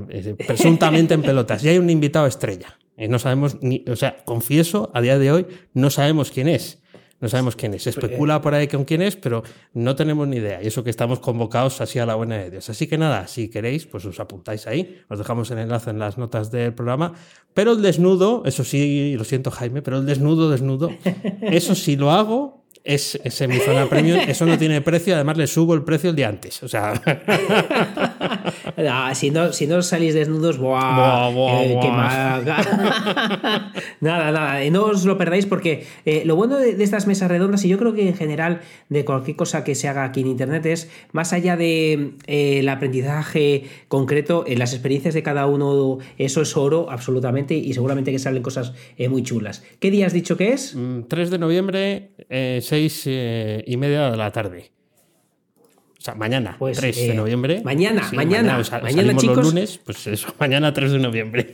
[0.46, 1.62] presuntamente en pelotas.
[1.62, 2.78] Y hay un invitado estrella.
[2.96, 6.82] Y no sabemos ni, o sea, confieso, a día de hoy no sabemos quién es.
[7.20, 7.82] No sabemos quién es.
[7.82, 9.42] Se especula por ahí con quién es, pero
[9.74, 10.62] no tenemos ni idea.
[10.62, 12.70] Y eso que estamos convocados así a la buena de Dios.
[12.70, 15.02] Así que nada, si queréis, pues os apuntáis ahí.
[15.08, 17.14] Os dejamos el enlace en las notas del programa.
[17.54, 20.90] Pero el desnudo, eso sí, lo siento Jaime, pero el desnudo, desnudo,
[21.42, 25.46] eso sí lo hago es, es mi zona premium, eso no tiene precio, además le
[25.46, 26.62] subo el precio el día antes.
[26.62, 26.94] O sea.
[29.14, 31.30] si, no, si no salís desnudos, ¡buah!
[31.30, 31.78] Eh,
[34.00, 37.68] nada, nada, no os lo perdáis porque eh, lo bueno de, estas mesas redondas, y
[37.68, 40.90] yo creo que en general de cualquier cosa que se haga aquí en Internet, es
[41.12, 46.56] más allá de eh, el aprendizaje concreto, en las experiencias de cada uno, eso es
[46.56, 48.72] oro, absolutamente, y seguramente que salen cosas
[49.08, 49.64] muy chulas.
[49.80, 50.76] ¿Qué día has dicho que es?
[51.08, 52.10] 3 mm, de noviembre,
[52.60, 54.77] 6 eh, y media de la tarde.
[55.98, 57.60] O sea, mañana, 3 pues, de eh, noviembre.
[57.64, 58.62] Mañana, mañana.
[58.82, 59.36] Mañana, chicos.
[59.36, 61.52] los lunes, pues eso, mañana 3 de noviembre.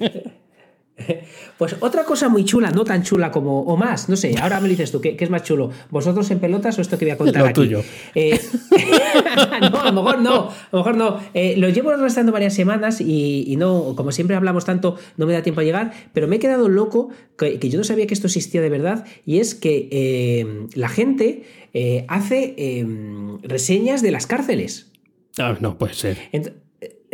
[1.59, 4.69] Pues otra cosa muy chula, no tan chula como, o más, no sé, ahora me
[4.69, 5.71] dices tú, ¿qué, es más chulo?
[5.91, 7.55] ¿Vosotros en pelotas o esto que voy a contar lo aquí?
[7.55, 7.83] tuyo.
[8.15, 8.41] Eh,
[9.73, 11.21] no, a lo mejor no, a lo mejor no.
[11.33, 15.43] Eh, lo llevo arrastrando varias semanas y, no, como siempre hablamos tanto, no me da
[15.43, 18.61] tiempo a llegar, pero me he quedado loco, que, yo no sabía que esto existía
[18.61, 21.45] de verdad, y es que eh, la gente
[22.09, 22.85] hace
[23.43, 24.93] reseñas de las cárceles.
[25.39, 26.19] Ah, no puede ser.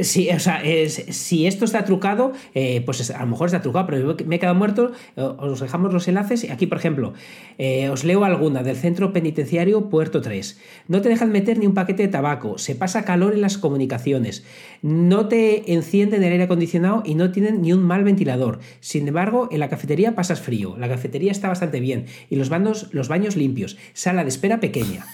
[0.03, 4.17] Sí, o sea, si esto está trucado, eh, pues a lo mejor está trucado, pero
[4.27, 4.93] me he quedado muerto.
[5.17, 6.49] Eh, os dejamos los enlaces.
[6.51, 7.13] Aquí, por ejemplo,
[7.59, 10.59] eh, os leo alguna del Centro Penitenciario Puerto 3.
[10.89, 14.45] No te dejan meter ni un paquete de tabaco, se pasa calor en las comunicaciones,
[14.83, 18.61] no te encienden el aire acondicionado y no tienen ni un mal ventilador.
[18.81, 20.77] Sin embargo, en la cafetería pasas frío.
[20.79, 23.77] La cafetería está bastante bien y los baños, los baños limpios.
[23.93, 25.05] Sala de espera pequeña.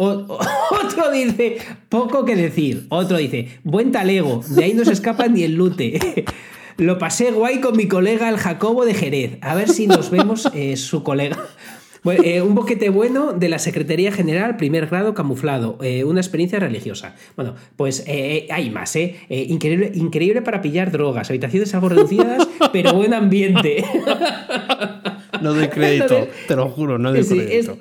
[0.00, 1.58] otro dice,
[1.90, 2.86] poco que decir.
[2.88, 6.24] Otro dice, buen talego, de ahí no se escapa ni el lute.
[6.78, 9.36] Lo pasé guay con mi colega el Jacobo de Jerez.
[9.42, 11.38] A ver si nos vemos eh, su colega.
[12.24, 17.14] Eh, un boquete bueno de la Secretaría General, primer grado camuflado, eh, una experiencia religiosa.
[17.36, 19.16] Bueno, pues hay más, ¿eh?
[19.28, 23.84] increíble, increíble para pillar drogas, habitaciones algo reducidas, pero buen ambiente.
[25.50, 27.78] No doy crédito, te lo juro, no doy crédito.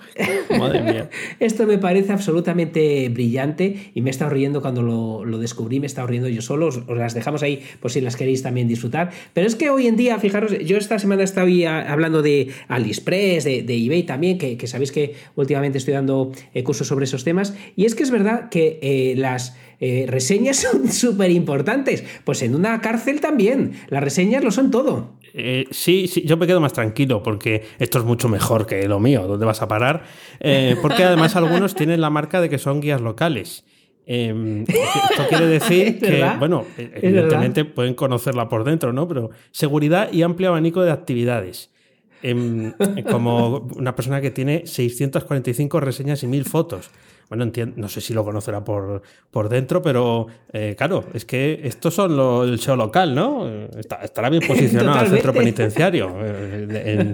[0.58, 1.10] Madre mía.
[1.40, 5.88] Esto me parece absolutamente brillante y me he estado riendo cuando lo, descubrí, me he
[5.88, 6.68] estado riendo yo solo.
[6.68, 9.12] Os, las dejamos ahí por si las queréis también disfrutar.
[9.34, 11.48] Pero es que hoy en día, fijaros, yo esta semana he estado
[11.88, 17.06] hablando de AliExpress, de, eBay también, que, sabéis que últimamente estoy dando eh, cursos sobre
[17.06, 17.54] esos temas.
[17.76, 22.04] Y es que es verdad que eh, las eh, reseñas son súper importantes.
[22.24, 23.74] Pues en una cárcel también.
[23.90, 25.14] Las reseñas lo son todo.
[25.34, 29.00] Eh, sí, sí, yo me quedo más tranquilo porque esto es mucho mejor que lo
[29.00, 29.28] mío.
[29.28, 30.04] ¿Dónde vas a parar?
[30.40, 33.66] Eh, porque además algunos tienen la marca de que son guías locales.
[34.06, 39.08] Em, esto quiere decir que, bueno, evidentemente pueden conocerla por dentro, ¿no?
[39.08, 41.72] Pero seguridad y amplio abanico de actividades.
[42.22, 42.74] Em,
[43.10, 46.90] como una persona que tiene 645 reseñas y 1000 fotos.
[47.30, 51.62] Bueno, entiendo, no sé si lo conocerá por, por dentro, pero eh, claro, es que
[51.64, 53.48] estos son lo, el show local, ¿no?
[54.02, 57.14] estará bien posicionado el centro penitenciario eh,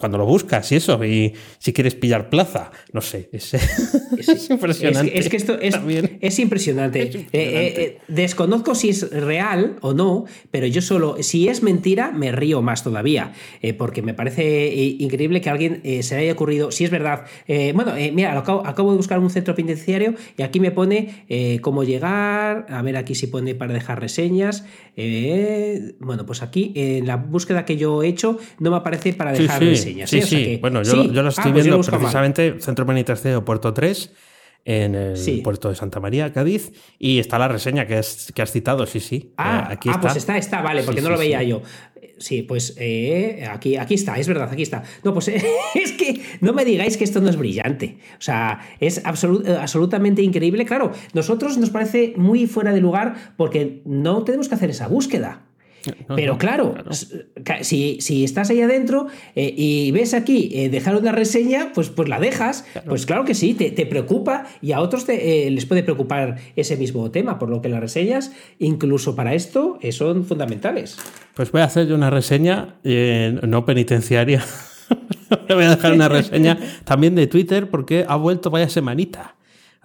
[0.00, 3.52] cuando lo buscas y eso, y si quieres pillar plaza, no sé, es,
[4.50, 5.16] impresionante.
[5.16, 7.28] Es, que esto es, impresionante.
[7.32, 12.60] Eh, desconozco si es real o no, pero yo solo, si es mentira, me río
[12.60, 13.34] más todavía,
[13.78, 17.94] porque me parece increíble que a alguien se le haya ocurrido, si es verdad, bueno,
[18.12, 22.66] mira, acabo, acabo de buscar un centro penitenciario y aquí me pone eh, cómo llegar,
[22.68, 24.64] a ver aquí si pone para dejar reseñas.
[24.96, 29.32] Eh, bueno, pues aquí en la búsqueda que yo he hecho no me aparece para
[29.32, 30.10] dejar reseñas.
[30.10, 30.22] Sí, ¿eh?
[30.22, 30.58] sí.
[30.60, 34.12] bueno, yo, lo estoy ah, pues viendo precisamente, Centro Penitenciario Puerto 3
[34.64, 38.52] en el puerto de Santa María, Cádiz, y está la reseña que has, que has
[38.52, 39.32] citado, sí, sí.
[39.38, 41.62] Ah, aquí ah, pues está, está, vale, porque no lo veía yo.
[42.18, 44.82] Sí, pues eh, aquí, aquí está, es verdad, aquí está.
[45.04, 45.28] No, pues
[45.74, 47.98] es que no me digáis que esto no es brillante.
[48.18, 50.64] O sea, es absolutamente increíble.
[50.64, 55.47] Claro, nosotros nos parece muy fuera de lugar porque no tenemos que hacer esa búsqueda.
[56.14, 56.74] Pero claro,
[57.62, 62.20] Si, estás ahí adentro eh, y ves aquí eh, dejar una reseña, pues, pues la
[62.20, 62.64] dejas.
[62.86, 67.10] Pues claro que sí, te, preocupa y a otros eh, les puede preocupar ese mismo
[67.10, 70.98] tema, por lo que las reseñas, incluso para esto, son fundamentales.
[71.34, 74.44] Pues voy a hacer una reseña no penitenciaria.
[75.48, 79.37] voy a dejar una reseña también de Twitter porque ha vuelto vaya semanita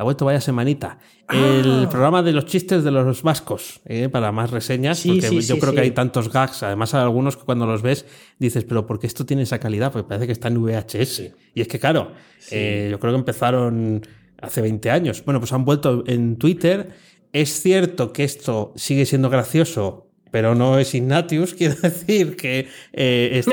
[0.04, 1.00] ha vuelto vaya semanita.
[1.30, 1.89] El ah.
[1.89, 5.80] programa de los chistes de los vascos, eh, para más reseñas, porque yo creo que
[5.80, 8.06] hay tantos gags, además hay algunos que cuando los ves
[8.38, 9.92] dices, pero ¿por qué esto tiene esa calidad?
[9.92, 11.32] Pues parece que está en VHS.
[11.56, 12.12] Y es que claro,
[12.52, 14.06] eh, yo creo que empezaron
[14.42, 15.24] hace 20 años.
[15.24, 16.92] Bueno, pues han vuelto en Twitter.
[17.32, 20.03] Es cierto que esto sigue siendo gracioso
[20.34, 23.43] pero no es Ignatius, quiero decir que eh,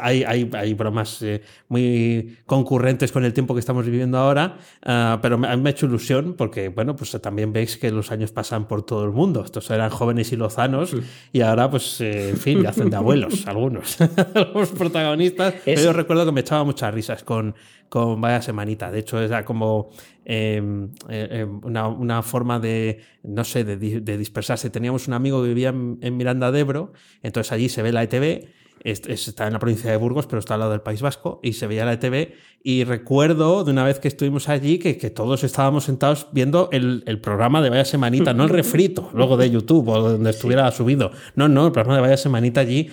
[0.00, 5.18] hay, hay, hay, bromas eh, muy concurrentes con el tiempo que estamos viviendo ahora, uh,
[5.20, 8.68] pero me, me, ha hecho ilusión porque, bueno, pues también veis que los años pasan
[8.68, 9.42] por todo el mundo.
[9.44, 10.94] Estos eran jóvenes y lozanos
[11.32, 13.98] y ahora, pues, eh, en fin, hacen de abuelos algunos,
[14.54, 15.54] los protagonistas.
[15.64, 17.56] Pero yo recuerdo que me echaba muchas risas con,
[17.88, 18.90] con Vaya Semanita.
[18.90, 19.90] De hecho, era como
[20.24, 24.70] em, eh, em, una, una, forma de, no sé, de, de, dispersarse.
[24.70, 28.02] Teníamos un amigo que vivía en, en Miranda de Ebro, entonces allí se ve la
[28.02, 28.48] ETV
[28.86, 31.66] está en la provincia de Burgos, pero está al lado del País Vasco, y se
[31.66, 32.34] veía la ETV.
[32.62, 37.02] Y recuerdo de una vez que estuvimos allí que, que todos estábamos sentados viendo el,
[37.06, 40.78] el, programa de Vaya Semanita, no el refrito, luego de YouTube o donde estuviera sí.
[40.78, 41.10] subido.
[41.34, 42.90] No, no, el programa de Vaya Semanita allí,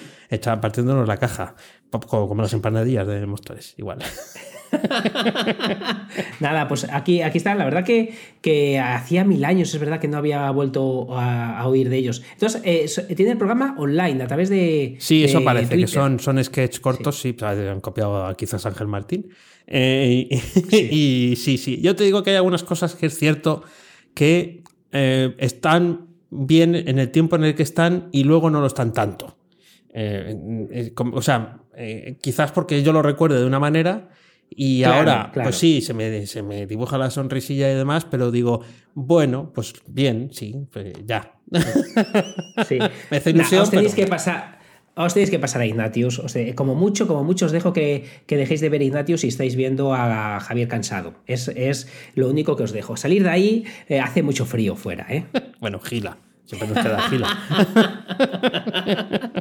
[0.62, 1.56] partiéndonos la caja,
[1.90, 4.00] como, como las empanadillas de Mostores, igual.
[6.40, 7.56] Nada, pues aquí, aquí está.
[7.56, 11.68] La verdad que, que hacía mil años, es verdad que no había vuelto a, a
[11.68, 12.24] oír de ellos.
[12.34, 14.96] Entonces, eh, tiene el programa online a través de.
[15.00, 15.86] Sí, eso parece, Twitter.
[15.86, 19.30] que son, son sketch cortos, sí, sí han copiado a quizás Ángel Martín.
[19.68, 20.90] Eh, y, sí.
[20.92, 21.82] y, sí, sí.
[21.82, 23.64] Yo te digo que hay algunas cosas que es cierto
[24.14, 28.68] que eh, están bien en el tiempo en el que están y luego no lo
[28.68, 29.38] están tanto.
[29.94, 31.60] Eh, o sea,
[32.22, 34.10] quizás porque yo lo recuerdo de una manera
[34.56, 35.50] y claro, ahora, claro.
[35.50, 38.62] pues sí, se me, se me, dibuja la sonrisilla y demás, pero digo,
[38.94, 41.34] bueno, pues bien, sí, pues ya.
[42.68, 42.80] Sí.
[43.12, 43.60] me hace ilusión.
[43.60, 44.06] Nah, os tenéis pero...
[44.06, 44.64] que pasar.
[44.96, 46.20] Os tenéis que pasar a Ignatius.
[46.20, 49.22] O sea, como mucho, como mucho os dejo que, que, dejéis de ver a Ignatius
[49.22, 51.16] si estáis viendo a Javier Cansado.
[51.26, 52.96] Es, es lo único que os dejo.
[52.96, 55.26] Salir de ahí eh, hace mucho frío fuera, ¿eh?
[55.60, 56.18] bueno, gila.
[56.46, 57.40] Siempre nos queda fila.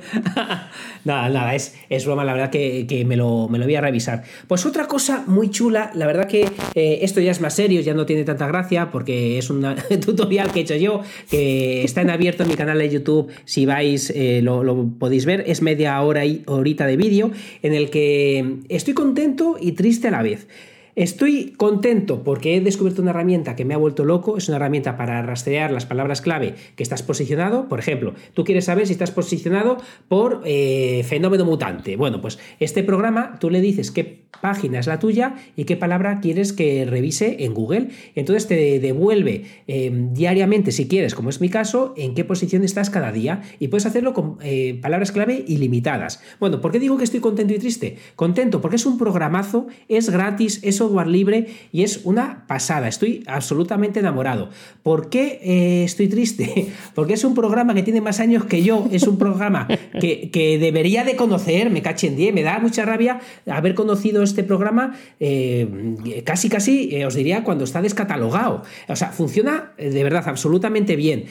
[1.04, 3.80] nada, nada, es, es broma, la verdad que, que me, lo, me, lo, voy a
[3.80, 4.22] revisar.
[4.46, 7.92] Pues otra cosa muy chula, la verdad que eh, esto ya es más serio, ya
[7.92, 9.66] no tiene tanta gracia, porque es un
[10.04, 13.66] tutorial que he hecho yo, que está en abierto en mi canal de YouTube, si
[13.66, 17.90] vais eh, lo, lo, podéis ver, es media hora y horita de vídeo, en el
[17.90, 20.46] que estoy contento y triste a la vez.
[20.94, 24.36] Estoy contento porque he descubierto una herramienta que me ha vuelto loco.
[24.36, 27.66] Es una herramienta para rastrear las palabras clave que estás posicionado.
[27.66, 29.78] Por ejemplo, tú quieres saber si estás posicionado
[30.08, 31.96] por eh, fenómeno mutante.
[31.96, 36.20] Bueno, pues este programa tú le dices qué página es la tuya y qué palabra
[36.20, 37.88] quieres que revise en Google.
[38.14, 42.90] Entonces te devuelve eh, diariamente, si quieres, como es mi caso, en qué posición estás
[42.90, 46.20] cada día y puedes hacerlo con eh, palabras clave ilimitadas.
[46.38, 47.96] Bueno, ¿por qué digo que estoy contento y triste?
[48.16, 52.88] Contento porque es un programazo, es gratis, es software libre y es una pasada.
[52.88, 54.50] Estoy absolutamente enamorado.
[54.82, 56.72] ¿Por qué eh, estoy triste?
[56.94, 58.88] Porque es un programa que tiene más años que yo.
[58.90, 59.68] Es un programa
[60.00, 61.70] que, que debería de conocer.
[61.70, 62.34] Me caché en 10.
[62.34, 67.64] Me da mucha rabia haber conocido este programa eh, casi, casi, eh, os diría, cuando
[67.64, 68.64] está descatalogado.
[68.88, 71.26] O sea, funciona de verdad absolutamente bien.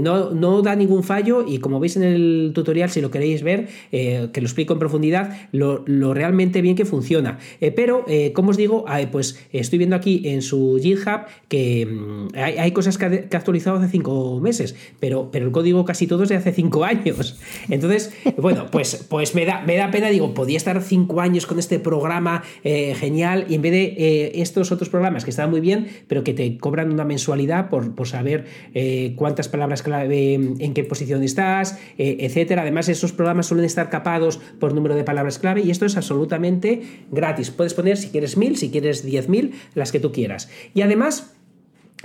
[0.00, 3.68] No, no, da ningún fallo y como veis en el tutorial, si lo queréis ver,
[3.90, 7.38] que lo explico en profundidad, lo, lo realmente bien que funciona.
[7.76, 12.72] pero, como os digo, pues estoy viendo aquí en su GitHub que mm, hay, hay
[12.72, 16.22] cosas que ha, que ha, actualizado hace cinco meses, pero, pero el código casi todo
[16.22, 17.38] es de hace cinco años.
[17.68, 21.58] Entonces, bueno, pues, pues me, da, me da pena, digo, podía estar cinco años con
[21.58, 25.60] este programa eh, genial y en vez de eh, estos otros programas que están muy
[25.60, 30.74] bien, pero que te cobran una mensualidad por, por saber eh, cuántas palabras clave, en
[30.74, 32.62] qué posición estás, etcétera.
[32.62, 36.82] Además, esos programas suelen estar capados por número de palabras clave y esto es absolutamente
[37.10, 37.50] gratis.
[37.50, 40.48] Puedes poner si quieres mil, si quieres 10.000, las que tú quieras.
[40.74, 41.34] Y además,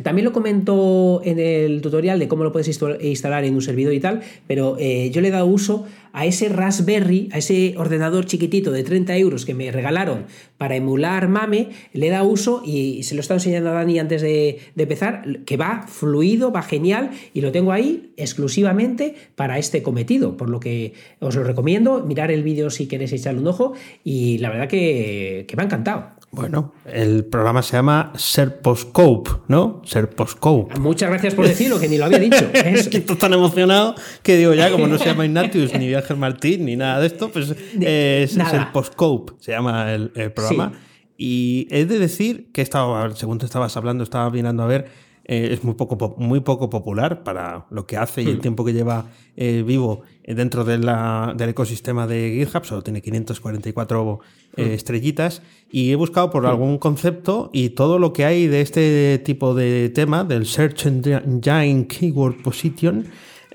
[0.01, 2.67] también lo comento en el tutorial de cómo lo puedes
[3.01, 6.49] instalar en un servidor y tal, pero eh, yo le he dado uso a ese
[6.49, 10.25] Raspberry, a ese ordenador chiquitito de 30 euros que me regalaron
[10.57, 14.61] para emular MAME, le dado uso y se lo está enseñando a Dani antes de,
[14.73, 20.37] de empezar, que va fluido, va genial y lo tengo ahí exclusivamente para este cometido,
[20.37, 24.39] por lo que os lo recomiendo, mirar el vídeo si queréis echarle un ojo y
[24.39, 26.22] la verdad que, que me ha encantado.
[26.35, 29.83] Bueno, el programa se llama Serposcope, ¿no?
[29.85, 30.79] Serposcope.
[30.79, 32.49] Muchas gracias por decirlo, que ni lo había dicho.
[32.53, 33.93] Es que estoy tan emocionado
[34.23, 37.29] que digo ya, como no se llama Ignatius, ni Ángel Martín, ni nada de esto,
[37.29, 40.71] pues eh, es Serposcope, se llama el, el programa.
[40.73, 40.79] Sí.
[41.17, 44.87] Y he de decir que estaba, según te estabas hablando, estaba mirando a ver
[45.25, 48.73] eh, es muy poco, muy poco popular para lo que hace y el tiempo que
[48.73, 49.05] lleva
[49.35, 54.19] eh, vivo dentro de la, del ecosistema de GitHub, solo tiene 544
[54.55, 55.41] eh, estrellitas,
[55.71, 59.89] y he buscado por algún concepto y todo lo que hay de este tipo de
[59.89, 63.05] tema, del Search Engine Keyword Position,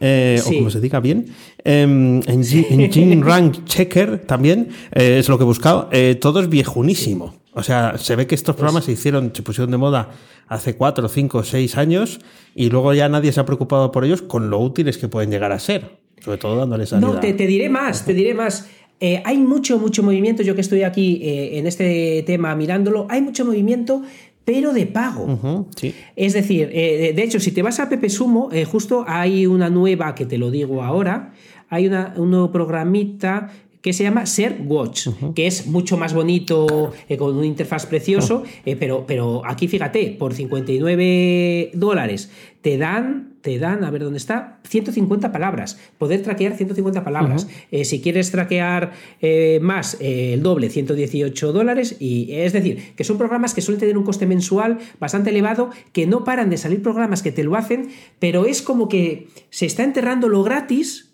[0.00, 0.56] eh, sí.
[0.56, 1.26] o como se diga bien,
[1.64, 1.82] eh,
[2.26, 7.37] Engine Rank Checker también, eh, es lo que he buscado, eh, todo es viejunísimo.
[7.58, 10.10] O sea, se ve que estos programas se hicieron, se pusieron de moda
[10.46, 12.20] hace cuatro, cinco, seis años
[12.54, 15.50] y luego ya nadie se ha preocupado por ellos con lo útiles que pueden llegar
[15.50, 15.98] a ser.
[16.20, 17.08] Sobre todo dándole salida.
[17.08, 18.68] No, te, te diré más, te diré más.
[19.00, 23.22] Eh, hay mucho, mucho movimiento, yo que estoy aquí eh, en este tema mirándolo, hay
[23.22, 24.02] mucho movimiento,
[24.44, 25.66] pero de pago.
[25.74, 25.92] Sí.
[26.14, 30.14] Es decir, eh, de hecho, si te vas a Pepe Sumo, justo hay una nueva,
[30.14, 31.32] que te lo digo ahora,
[31.68, 33.50] hay una, un nuevo programita
[33.82, 38.42] que se llama Ser Watch, que es mucho más bonito, eh, con un interfaz precioso,
[38.64, 42.30] eh, pero, pero aquí fíjate, por 59 dólares
[42.62, 47.48] te dan, te dan, a ver dónde está, 150 palabras, poder traquear 150 palabras.
[47.70, 53.04] Eh, si quieres traquear eh, más, eh, el doble, 118 dólares, y es decir, que
[53.04, 56.82] son programas que suelen tener un coste mensual bastante elevado, que no paran de salir
[56.82, 61.07] programas que te lo hacen, pero es como que se está enterrando lo gratis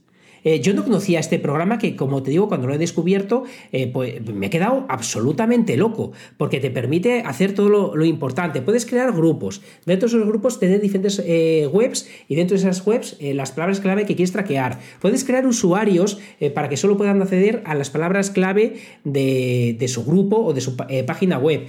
[0.45, 3.89] eh, yo no conocía este programa que, como te digo, cuando lo he descubierto, eh,
[3.89, 8.61] pues me he quedado absolutamente loco, porque te permite hacer todo lo, importante.
[8.61, 12.87] Puedes crear grupos, dentro de esos grupos tener diferentes eh, webs y dentro de esas
[12.87, 14.79] webs las palabras clave que quieres traquear.
[15.01, 16.19] Puedes crear usuarios
[16.55, 18.75] para que solo puedan acceder a las palabras clave
[19.05, 21.67] de, de su grupo o de su página web.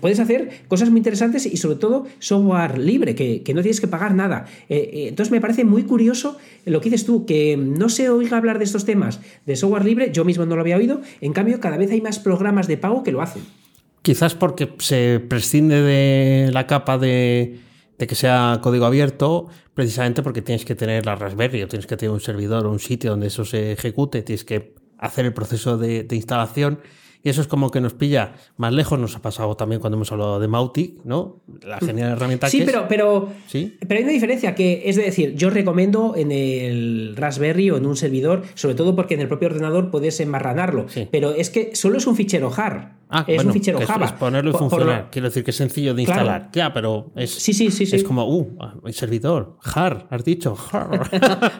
[0.00, 3.86] Puedes hacer cosas muy interesantes y sobre todo software libre, que, que no tienes que
[3.86, 4.46] pagar nada.
[4.68, 8.64] Entonces me parece muy curioso lo que dices tú, que no se oiga hablar de
[8.64, 11.90] estos temas de software libre, yo mismo no lo había oído, en cambio cada vez
[11.90, 13.42] hay más programas de pago que lo hacen.
[14.02, 17.60] Quizás porque se prescinde de la capa de,
[17.96, 22.12] que sea código abierto, precisamente porque tienes que tener la Raspberry o tienes que tener
[22.12, 26.06] un servidor o un sitio donde eso se ejecute, tienes que hacer el proceso de
[26.10, 26.80] instalación.
[27.24, 28.98] Y eso es como que nos pilla más lejos.
[28.98, 31.40] Nos ha pasado también cuando hemos hablado de Mautic, ¿no?
[31.62, 32.70] La genial herramienta Sí, que es.
[32.70, 33.76] pero, pero, Sí.
[33.86, 37.96] pero hay una diferencia que es decir, yo recomiendo en el Raspberry o en un
[37.96, 41.08] servidor, sobre todo porque en el propio ordenador puedes enmarranarlo, Sí.
[41.10, 43.00] pero es que solo es un fichero JAR.
[43.14, 44.06] Ah, es bueno, un fichero es- Java.
[44.06, 45.08] es ponerlo y Por- por lo- funcionar.
[45.12, 46.20] Quiero decir que es sencillo de Claro.
[46.22, 46.50] instalar.
[46.54, 47.94] Ya, pero es, Sí, sí, sí, sí.
[47.96, 48.56] es como, uh,
[48.86, 51.10] el servidor, JAR, has dicho, JAR.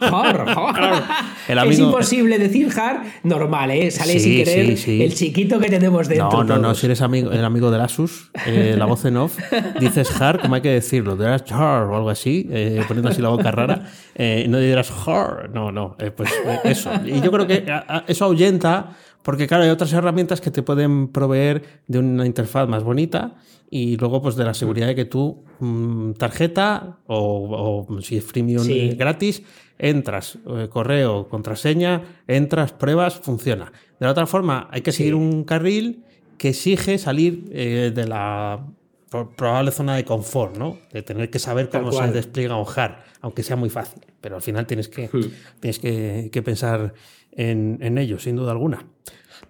[0.00, 1.02] Jar, jar.
[1.48, 3.90] El Es imposible decir jar normal, ¿eh?
[3.90, 6.30] Sale sin querer el chiquito que tenemos dentro.
[6.30, 6.78] No, no, no, todos.
[6.78, 9.38] si eres amigo, el amigo del Asus, eh, la voz en off,
[9.80, 13.28] dices har, como hay que decirlo, dirás har o algo así, eh, poniendo así la
[13.30, 16.90] boca rara, eh, no dirás har, no, no, eh, pues eh, eso.
[17.04, 20.62] Y yo creo que a- a- eso ahuyenta, porque claro, hay otras herramientas que te
[20.62, 23.34] pueden proveer de una interfaz más bonita
[23.70, 28.24] y luego pues de la seguridad de que tú, mm, tarjeta o, o si es
[28.24, 28.94] freemium Sí.
[28.98, 29.42] gratis,
[29.78, 30.38] entras,
[30.70, 33.72] correo, contraseña, entras, pruebas, funciona.
[34.02, 36.02] De la otra forma, hay que seguir un carril
[36.36, 38.66] que exige salir eh, de la
[39.08, 40.76] pro- probable zona de confort, ¿no?
[40.92, 44.02] De tener que saber cómo se despliega un JAR, aunque sea muy fácil.
[44.20, 45.30] Pero al final tienes que, Hmm.
[45.60, 46.94] tienes que, que pensar
[47.30, 48.84] en, en ello, sin duda alguna.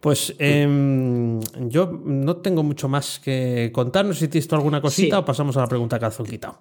[0.00, 1.40] Pues em,
[1.70, 4.04] yo no tengo mucho más que contar.
[4.04, 5.20] No sé si tienes alguna cosita Sí.
[5.22, 6.60] o pasamos a la pregunta calzón quitado.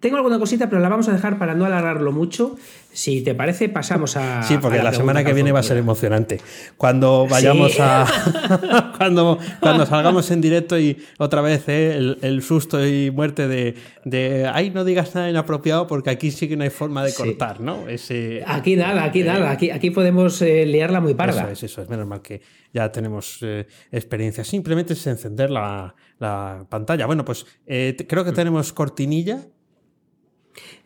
[0.00, 2.56] Tengo alguna cosita, pero la vamos a dejar para no alargarlo mucho.
[2.92, 4.42] Si te parece, pasamos a.
[4.42, 6.38] Sí, porque a la, semana que viene va a ser emocionante.
[6.76, 7.78] Cuando vayamos Sí.
[7.80, 8.92] a.
[8.98, 13.74] cuando, cuando salgamos en directo y otra vez eh, el, el susto y muerte de,
[14.04, 14.46] de.
[14.52, 17.22] Ay, no digas nada inapropiado porque aquí sí que no hay forma de Sí.
[17.22, 17.88] cortar, ¿no?
[17.88, 19.50] Ese, Aquí nada, aquí nada.
[19.50, 21.42] Aquí, aquí podemos eh, liarla muy parda.
[21.42, 21.88] Eso es, eso es.
[21.88, 22.42] Menos mal que
[22.72, 24.44] ya tenemos eh, experiencia.
[24.44, 27.06] Simplemente es encender la, la pantalla.
[27.06, 29.40] Bueno, pues eh, creo que tenemos cortinilla.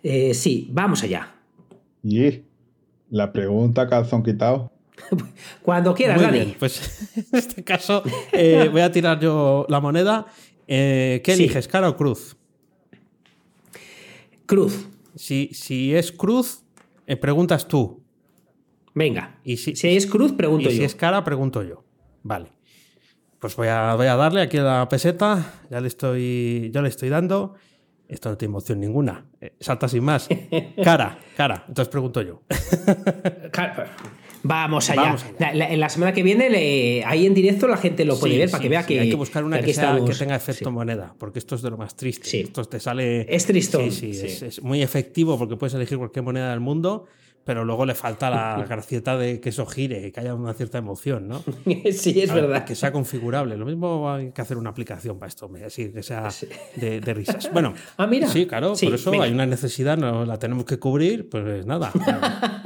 [0.03, 1.35] Eh, sí, vamos allá.
[2.03, 2.43] Y
[3.11, 4.71] la pregunta calzón quitado.
[5.63, 6.39] Cuando quieras, Muy Dani.
[6.39, 10.27] bien, pues en este caso eh, voy a tirar yo la moneda.
[10.67, 11.45] Eh, ¿Qué Sí.
[11.45, 12.37] eliges, cara o cruz?
[14.47, 14.87] Cruz.
[15.15, 16.63] Si, si es cruz,
[17.07, 18.03] eh, preguntas tú.
[18.95, 19.39] Venga.
[19.45, 20.85] Y si- si es cruz, pregunto y si yo.
[20.85, 21.85] es cara, pregunto yo.
[22.23, 22.49] Vale.
[23.39, 25.55] Pues voy a, voy a darle aquí a la peseta.
[25.71, 27.55] Ya le estoy, yo le estoy dando.
[28.11, 29.25] Esto no tiene emoción ninguna.
[29.41, 30.29] Eh, salta sin más.
[30.83, 31.65] Cara, cara.
[31.69, 32.43] Entonces pregunto yo.
[34.43, 35.03] Vamos allá.
[35.03, 35.35] Vamos allá.
[35.39, 38.39] La, la- la semana que viene, le- ahí en directo, la gente lo puede Sí,
[38.39, 38.89] ver para que vea sí.
[38.89, 39.01] que.
[39.01, 41.77] hay que buscar una que, sea- que tenga efecto moneda, porque esto es de lo
[41.77, 42.41] más triste.
[42.41, 43.27] Esto te sale.
[43.35, 44.27] Es tristón, Sí, sí, sí.
[44.27, 47.05] Es, es muy efectivo porque puedes elegir cualquier moneda del mundo,
[47.45, 51.27] pero luego le falta la gracieta de que eso gire, que haya una cierta emoción,
[51.27, 51.43] ¿no?
[51.93, 52.65] sí, es ver, verdad.
[52.65, 53.57] Que sea configurable.
[53.57, 56.29] Lo mismo hay que hacer una aplicación para esto, así que sea
[56.77, 57.51] de, de risas.
[57.53, 58.29] Bueno, Ah, mira.
[58.29, 61.91] sí, claro, Sí, por eso hay una necesidad, no la tenemos que cubrir, pues nada,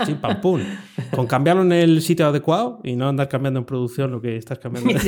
[0.04, 0.60] sin pam pum.
[1.14, 4.58] Con cambiarlo en el sitio adecuado y no andar cambiando en producción lo que estás
[4.58, 4.90] cambiando.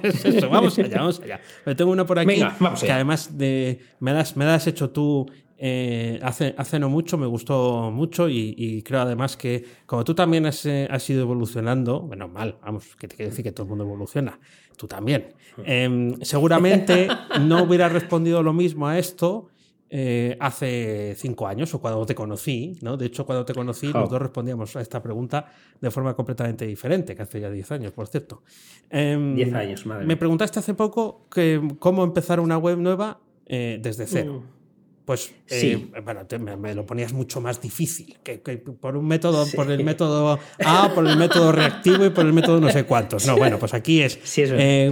[0.00, 1.40] Pues eso, vamos allá, vamos allá.
[1.66, 2.96] Me tengo una por aquí Venga, vamos que allá.
[2.96, 5.30] además de, me, das, me das hecho tú
[5.64, 10.12] eh, hace, hace no mucho, me gustó mucho y, y creo además que como tú
[10.12, 13.62] también has, eh, has ido evolucionando, bueno, mal, vamos, que te quiere decir que todo
[13.62, 14.40] el mundo evoluciona,
[14.76, 15.34] tú también.
[15.64, 17.06] Em, seguramente
[17.42, 19.50] no hubiera respondido lo mismo a esto
[19.88, 22.96] eh, hace cinco años o cuando te conocí, ¿no?
[22.96, 25.46] De hecho, cuando te conocí, los dos respondíamos a esta pregunta
[25.80, 28.42] de forma completamente diferente, que hace ya diez años, por cierto.
[28.90, 30.06] Em, diez años, madre.
[30.06, 34.42] Me preguntaste hace poco que, cómo empezar una web nueva desde cero.
[34.58, 34.61] Mm.
[35.04, 35.90] Pues sí.
[35.94, 36.20] Eh, bueno,
[36.58, 41.06] me, lo ponías mucho más difícil que, por un método, por el método A, por
[41.06, 43.26] el método reactivo y por el método no sé cuántos.
[43.26, 44.18] No, bueno, pues aquí es.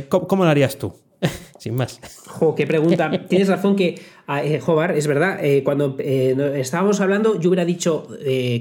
[0.09, 0.93] ¿cómo, lo harías tú?
[1.59, 2.01] Sin más.
[2.27, 3.11] Jo, qué pregunta.
[3.29, 4.01] Tienes razón que,
[4.39, 8.07] eh, Jobar, es verdad, eh, cuando eh, estábamos hablando, yo hubiera dicho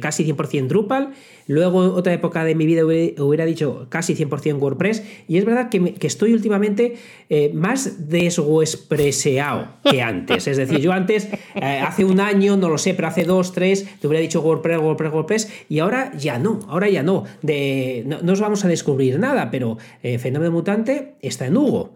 [0.02, 1.14] casi 100% Drupal
[1.50, 5.02] Luego, otra época de mi vida hubiera dicho casi 100% WordPress.
[5.28, 6.98] Y es verdad que, estoy últimamente
[7.28, 10.46] eh, más deshuespreseado que antes.
[10.46, 13.88] Es decir, yo antes, eh, hace un año, no lo sé, pero hace dos, tres,
[14.00, 15.52] te hubiera dicho WordPress, WordPress, WordPress.
[15.70, 17.24] Y ahora ya no, ahora ya no.
[17.42, 21.96] De, no, os vamos a descubrir nada, pero eh, Fenómeno Mutante está en Hugo.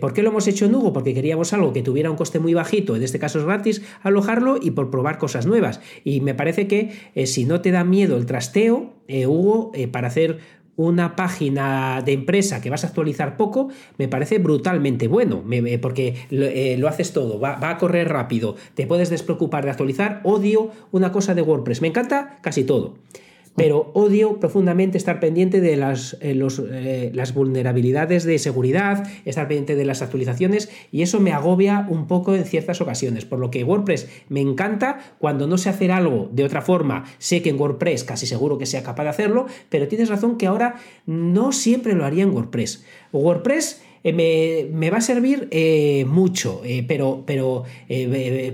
[0.00, 0.94] ¿Por qué lo hemos hecho en Hugo?
[0.94, 4.58] Porque queríamos algo que tuviera un coste muy bajito, en este caso es gratis, alojarlo
[4.60, 5.80] y por probar cosas nuevas.
[6.02, 6.90] Y me parece que
[7.26, 8.64] si no te da miedo el traste
[9.08, 10.38] eh, Hugo, eh, para hacer
[10.76, 15.44] una página de empresa que vas a actualizar poco, me parece brutalmente bueno,
[15.80, 20.70] porque eh, lo, haces todo, va, a correr rápido, te puedes despreocupar de actualizar, odio
[20.90, 22.94] una cosa de WordPress, me encanta casi todo
[23.56, 26.38] pero odio profundamente estar pendiente de las, eh,
[26.72, 32.06] eh, las vulnerabilidades de seguridad, estar pendiente de las actualizaciones y eso me agobia un
[32.06, 36.28] poco en ciertas ocasiones, por lo que WordPress me encanta cuando no sé hacer algo
[36.32, 39.88] de otra forma, sé que en WordPress casi seguro que sea capaz de hacerlo, pero
[39.88, 40.76] tienes razón que ahora
[41.06, 42.84] no siempre lo haría en WordPress.
[43.12, 47.64] WordPress eh, me, va a servir eh, mucho, eh, pero, pero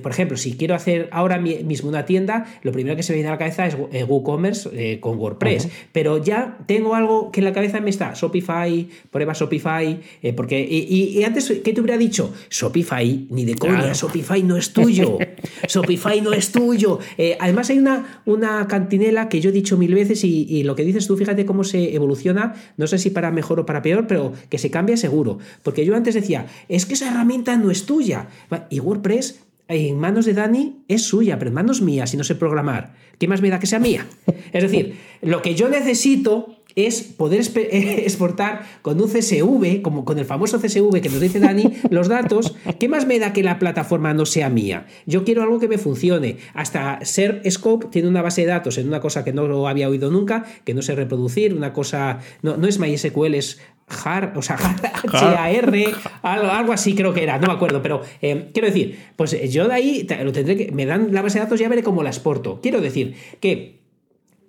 [0.01, 3.31] por ejemplo, si quiero hacer ahora mismo una tienda, lo primero que se me viene
[3.31, 3.77] a la cabeza es
[4.09, 9.33] WooCommerce con WordPress, pero ya tengo algo que en la cabeza me está, Shopify, prueba
[9.33, 9.99] Shopify,
[10.37, 12.33] porque, y, antes, ¿qué te hubiera dicho?
[12.49, 15.19] Shopify, ni de coña, Shopify no es tuyo,
[15.69, 17.01] Shopify no es tuyo.
[17.41, 20.85] además hay una, una cantinela que yo he dicho mil veces y, y lo que
[20.85, 24.33] dices tú, fíjate cómo se evoluciona, no sé si para mejor o para peor, pero
[24.49, 25.40] que se cambia seguro.
[25.63, 28.29] Porque yo antes decía, es que esa herramienta no es tuya.
[28.71, 32.35] Y WordPress en manos de Dani es suya, pero en manos mías, si no sé
[32.35, 32.95] programar.
[33.19, 34.07] ¿Qué más me da que sea mía?
[34.53, 40.25] Es decir, lo que yo necesito es poder exportar con un CSV, como con el
[40.25, 42.57] famoso CSV que nos dice Dani, los datos.
[42.79, 44.87] ¿Qué más me da que la plataforma no sea mía?
[45.07, 46.39] Yo quiero algo que me funcione.
[46.55, 49.89] Hasta Ser Scope tiene una base de datos en una cosa que no lo había
[49.89, 52.19] oído nunca, que no sé reproducir, una cosa.
[52.43, 53.61] No, no es MySQL, es
[53.91, 55.87] HAR, o sea, H-A-R,
[56.23, 59.75] algo, así creo que era, no me acuerdo, pero eh, quiero decir, pues yo de
[59.75, 60.73] ahí lo tendré que.
[60.73, 62.61] Me dan la base de datos y ya veré cómo la exporto.
[62.63, 63.81] Quiero decir que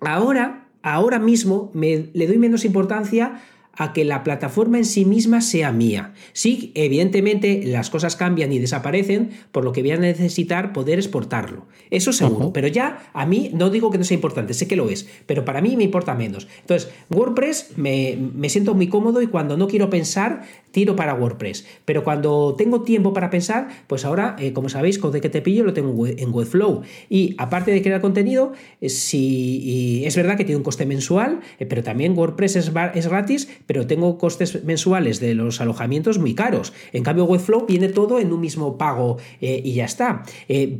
[0.00, 3.40] ahora, ahora mismo, me, le doy menos importancia
[3.76, 6.14] a que la plataforma en sí misma sea mía.
[6.32, 11.66] Sí, evidentemente las cosas cambian y desaparecen, por lo que voy a necesitar poder exportarlo.
[11.90, 14.90] Eso seguro, pero ya a mí no digo que no sea importante, sé que lo
[14.90, 16.48] es, pero para mí me importa menos.
[16.60, 20.42] Entonces, WordPress me, me siento muy cómodo y cuando no quiero pensar,
[20.72, 21.64] tiro para WordPress.
[21.84, 25.42] Pero cuando tengo tiempo para pensar, pues ahora, eh, como sabéis, con de que te
[25.42, 26.82] pillo lo tengo en Webflow.
[27.08, 31.66] Y aparte de crear contenido, eh, si, es verdad que tiene un coste mensual, eh,
[31.66, 36.72] pero también WordPress es, es gratis, pero tengo costes mensuales de los alojamientos muy caros.
[36.92, 40.22] En cambio, Webflow viene todo en un mismo pago y ya está.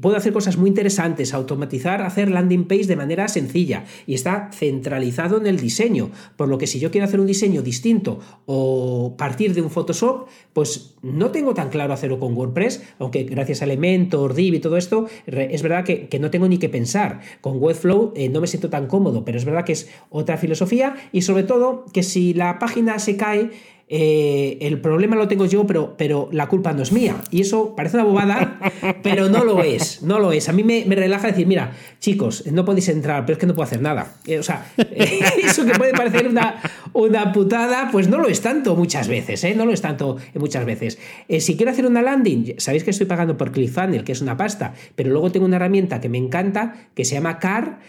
[0.01, 5.39] puedo hacer cosas muy interesantes, automatizar, hacer landing page de manera sencilla y está centralizado
[5.39, 6.11] en el diseño.
[6.37, 10.29] Por lo que si yo quiero hacer un diseño distinto o partir de un Photoshop,
[10.53, 14.77] pues no tengo tan claro hacerlo con WordPress, aunque gracias a Elementor, Div y todo
[14.77, 17.21] esto, es verdad que, no tengo ni que pensar.
[17.41, 20.95] Con Webflow eh, no me siento tan cómodo, pero es verdad que es otra filosofía
[21.11, 23.51] y sobre todo que si la página se cae,
[23.95, 27.17] eh, el problema lo tengo yo, pero, pero la culpa no es mía.
[27.31, 28.59] Y eso parece una bobada,
[29.03, 30.49] pero no lo es, no lo es.
[30.49, 33.65] A mí me, relaja decir, mira, chicos, no podéis entrar, pero es que no puedo
[33.65, 34.15] hacer nada.
[34.27, 34.65] Eh, o sea,
[35.45, 36.59] eso que puede parecer una,
[36.95, 39.55] una putada, pues no lo es tanto muchas veces, ¿eh?
[39.55, 40.99] No lo es tanto muchas veces.
[41.41, 44.73] si quiero hacer una landing, sabéis que estoy pagando por ClickFunnels, que es una pasta,
[44.97, 47.81] pero luego tengo una herramienta que me encanta, que se llama CAR,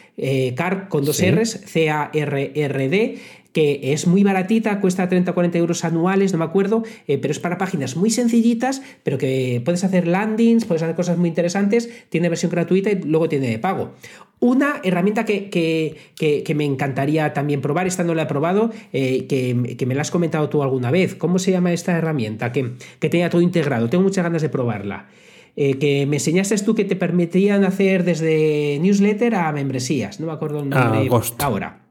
[0.57, 3.19] CAR con dos R's, C-A-R-R-D,
[3.53, 7.31] que es muy baratita, cuesta 30 o 40 euros anuales, no me acuerdo, eh, pero
[7.31, 11.89] es para páginas muy sencillitas, pero que puedes hacer landings, puedes hacer cosas muy interesantes,
[12.09, 13.93] tiene versión gratuita y luego tiene de pago.
[14.39, 19.85] Una herramienta que, que, me encantaría también probar, esta no la he probado, eh, que,
[19.85, 21.15] me la has comentado tú alguna vez.
[21.15, 22.51] ¿Cómo se llama esta herramienta?
[22.51, 23.87] Que, tenía todo integrado.
[23.87, 25.07] Tengo muchas ganas de probarla.
[25.55, 30.19] Eh, que me enseñaste tú que te permitían hacer desde newsletter a membresías.
[30.19, 31.82] No me acuerdo el nombre ahora.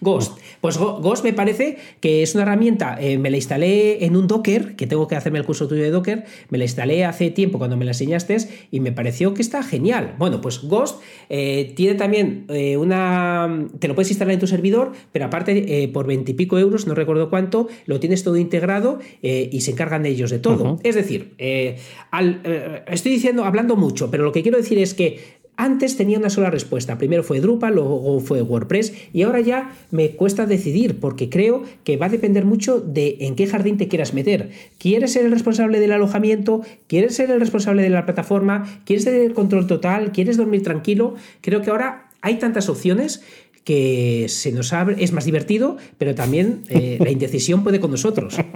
[0.00, 0.38] Ghost.
[0.60, 4.76] Pues Ghost me parece que es una herramienta, eh, me la instalé en un Docker,
[4.76, 7.76] que tengo que hacerme el curso tuyo de Docker, me la instalé hace tiempo cuando
[7.76, 8.36] me la enseñaste
[8.70, 10.14] y me pareció que está genial.
[10.18, 13.68] Bueno, pues Ghost eh, tiene también eh, una...
[13.78, 17.68] Te lo puedes instalar en tu servidor, pero aparte por veintipico euros, no recuerdo cuánto,
[17.86, 20.78] lo tienes todo integrado y se encargan ellos de todo.
[20.82, 26.18] Es decir, estoy diciendo, hablando mucho, pero lo que quiero decir es que antes tenía
[26.18, 26.98] una sola respuesta.
[26.98, 31.96] Primero fue Drupal, luego fue WordPress y ahora ya me cuesta decidir porque creo que
[31.96, 34.50] va a depender mucho de en qué jardín te quieras meter.
[34.78, 36.62] ¿Quieres ser el responsable del alojamiento?
[36.86, 38.82] ¿Quieres ser el responsable de la plataforma?
[38.84, 40.12] ¿Quieres tener control total?
[40.12, 41.14] ¿Quieres dormir tranquilo?
[41.40, 43.22] Creo que ahora hay tantas opciones
[43.64, 48.36] que se nos abre, es más divertido, pero también eh, la indecisión puede con nosotros.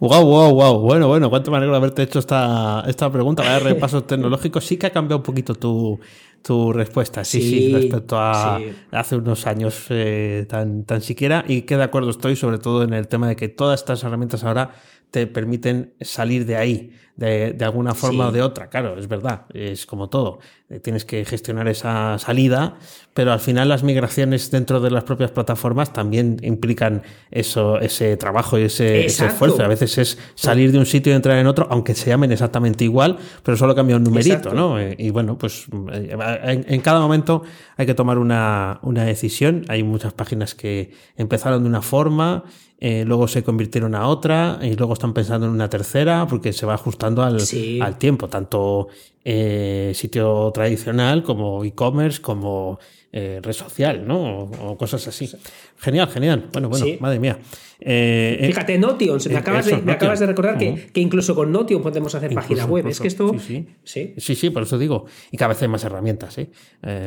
[0.00, 0.78] Wow, wow, wow.
[0.80, 3.42] Bueno, bueno, cuánto me alegro de haberte hecho esta, esta pregunta.
[3.42, 4.64] Vaya repasos tecnológicos.
[4.64, 6.00] Sí que ha cambiado un poquito tu,
[6.40, 8.58] tu respuesta, sí, sí, respecto a
[8.92, 11.44] hace unos años eh, tan, tan siquiera.
[11.46, 14.42] Y que de acuerdo estoy, sobre todo en el tema de que todas estas herramientas
[14.42, 14.70] ahora
[15.10, 18.68] te permiten salir de ahí, de, de alguna forma o de otra.
[18.68, 20.38] Claro, es verdad, es como todo.
[20.70, 22.76] Eh, tienes que gestionar esa salida,
[23.12, 27.02] pero al final las migraciones dentro de las propias plataformas también implican
[27.32, 29.64] eso, ese trabajo y ese, esfuerzo.
[29.64, 32.84] A veces es salir de un sitio y entrar en otro, aunque se llamen exactamente
[32.84, 34.78] igual, pero solo cambia un numerito, ¿no?
[34.78, 37.42] Eh, y bueno, pues eh, en, en, cada momento
[37.76, 39.64] hay que tomar una, una decisión.
[39.66, 42.44] Hay muchas páginas que empezaron de una forma
[42.82, 46.64] eh, luego se convirtieron a otra y luego están pensando en una tercera porque se
[46.64, 47.36] va ajustando al,
[47.82, 48.88] al tiempo, tanto
[49.22, 52.78] eh, sitio tradicional como e-commerce, como
[53.12, 54.44] eh, red social, ¿no?
[54.44, 55.30] O, cosas así.
[55.76, 56.48] Genial, genial.
[56.50, 57.38] Bueno, bueno, madre mía.
[57.78, 62.14] Fíjate, Notion, me, acabas, de, me acabas de recordar que, que, incluso con Notion podemos
[62.14, 62.86] hacer página web.
[62.86, 63.34] Es que esto.
[63.38, 64.14] Sí sí.
[64.16, 64.48] sí, sí.
[64.48, 65.04] por eso digo.
[65.30, 66.34] Y cada vez hay más herramientas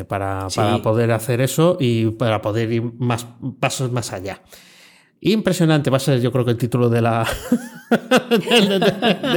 [0.07, 3.25] para, para poder hacer eso y para poder ir más
[3.59, 4.39] pasos más allá.
[5.25, 7.25] Impresionante va a ser yo creo que el título de la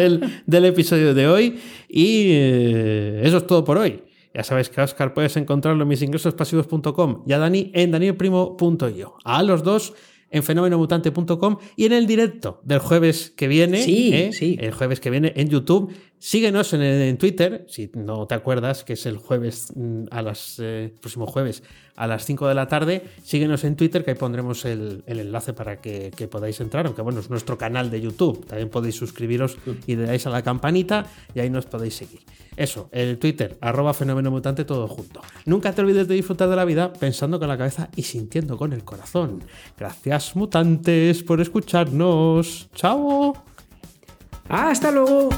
[0.46, 1.60] del, episodio de hoy.
[1.88, 4.02] Y eh, eso es todo por hoy.
[4.34, 9.14] Ya sabéis que a Oscar puedes encontrarlo en misingresospasivos.com y a Dani en danielprimo.io.
[9.24, 9.94] A los dos
[10.28, 13.80] en fenomenomutante.com y en el directo del jueves que viene.
[13.82, 14.30] Sí, ¿eh?
[14.32, 14.58] sí.
[14.60, 15.92] El jueves que viene en YouTube.
[16.18, 20.56] Síguenos en, en, Twitter, si no te acuerdas, que es el jueves mm, a las
[20.58, 21.62] eh, próximo jueves
[21.96, 23.02] a las 5 de la tarde.
[23.22, 27.30] Síguenos en Twitter, que ahí pondremos el, enlace para que, podáis entrar, aunque bueno, es
[27.30, 28.46] nuestro canal de YouTube.
[28.46, 29.56] También podéis suscribiros
[29.86, 32.20] y le dais a la campanita y ahí nos podéis seguir.
[32.56, 35.20] Eso, el Twitter, arroba fenómeno mutante, todo junto.
[35.44, 38.72] Nunca te olvides de disfrutar de la vida pensando con la cabeza y sintiendo con
[38.72, 39.42] el corazón.
[39.76, 42.68] Gracias, mutantes, por escucharnos.
[42.74, 43.34] ¡Chao!
[44.48, 45.30] ¡Hasta luego!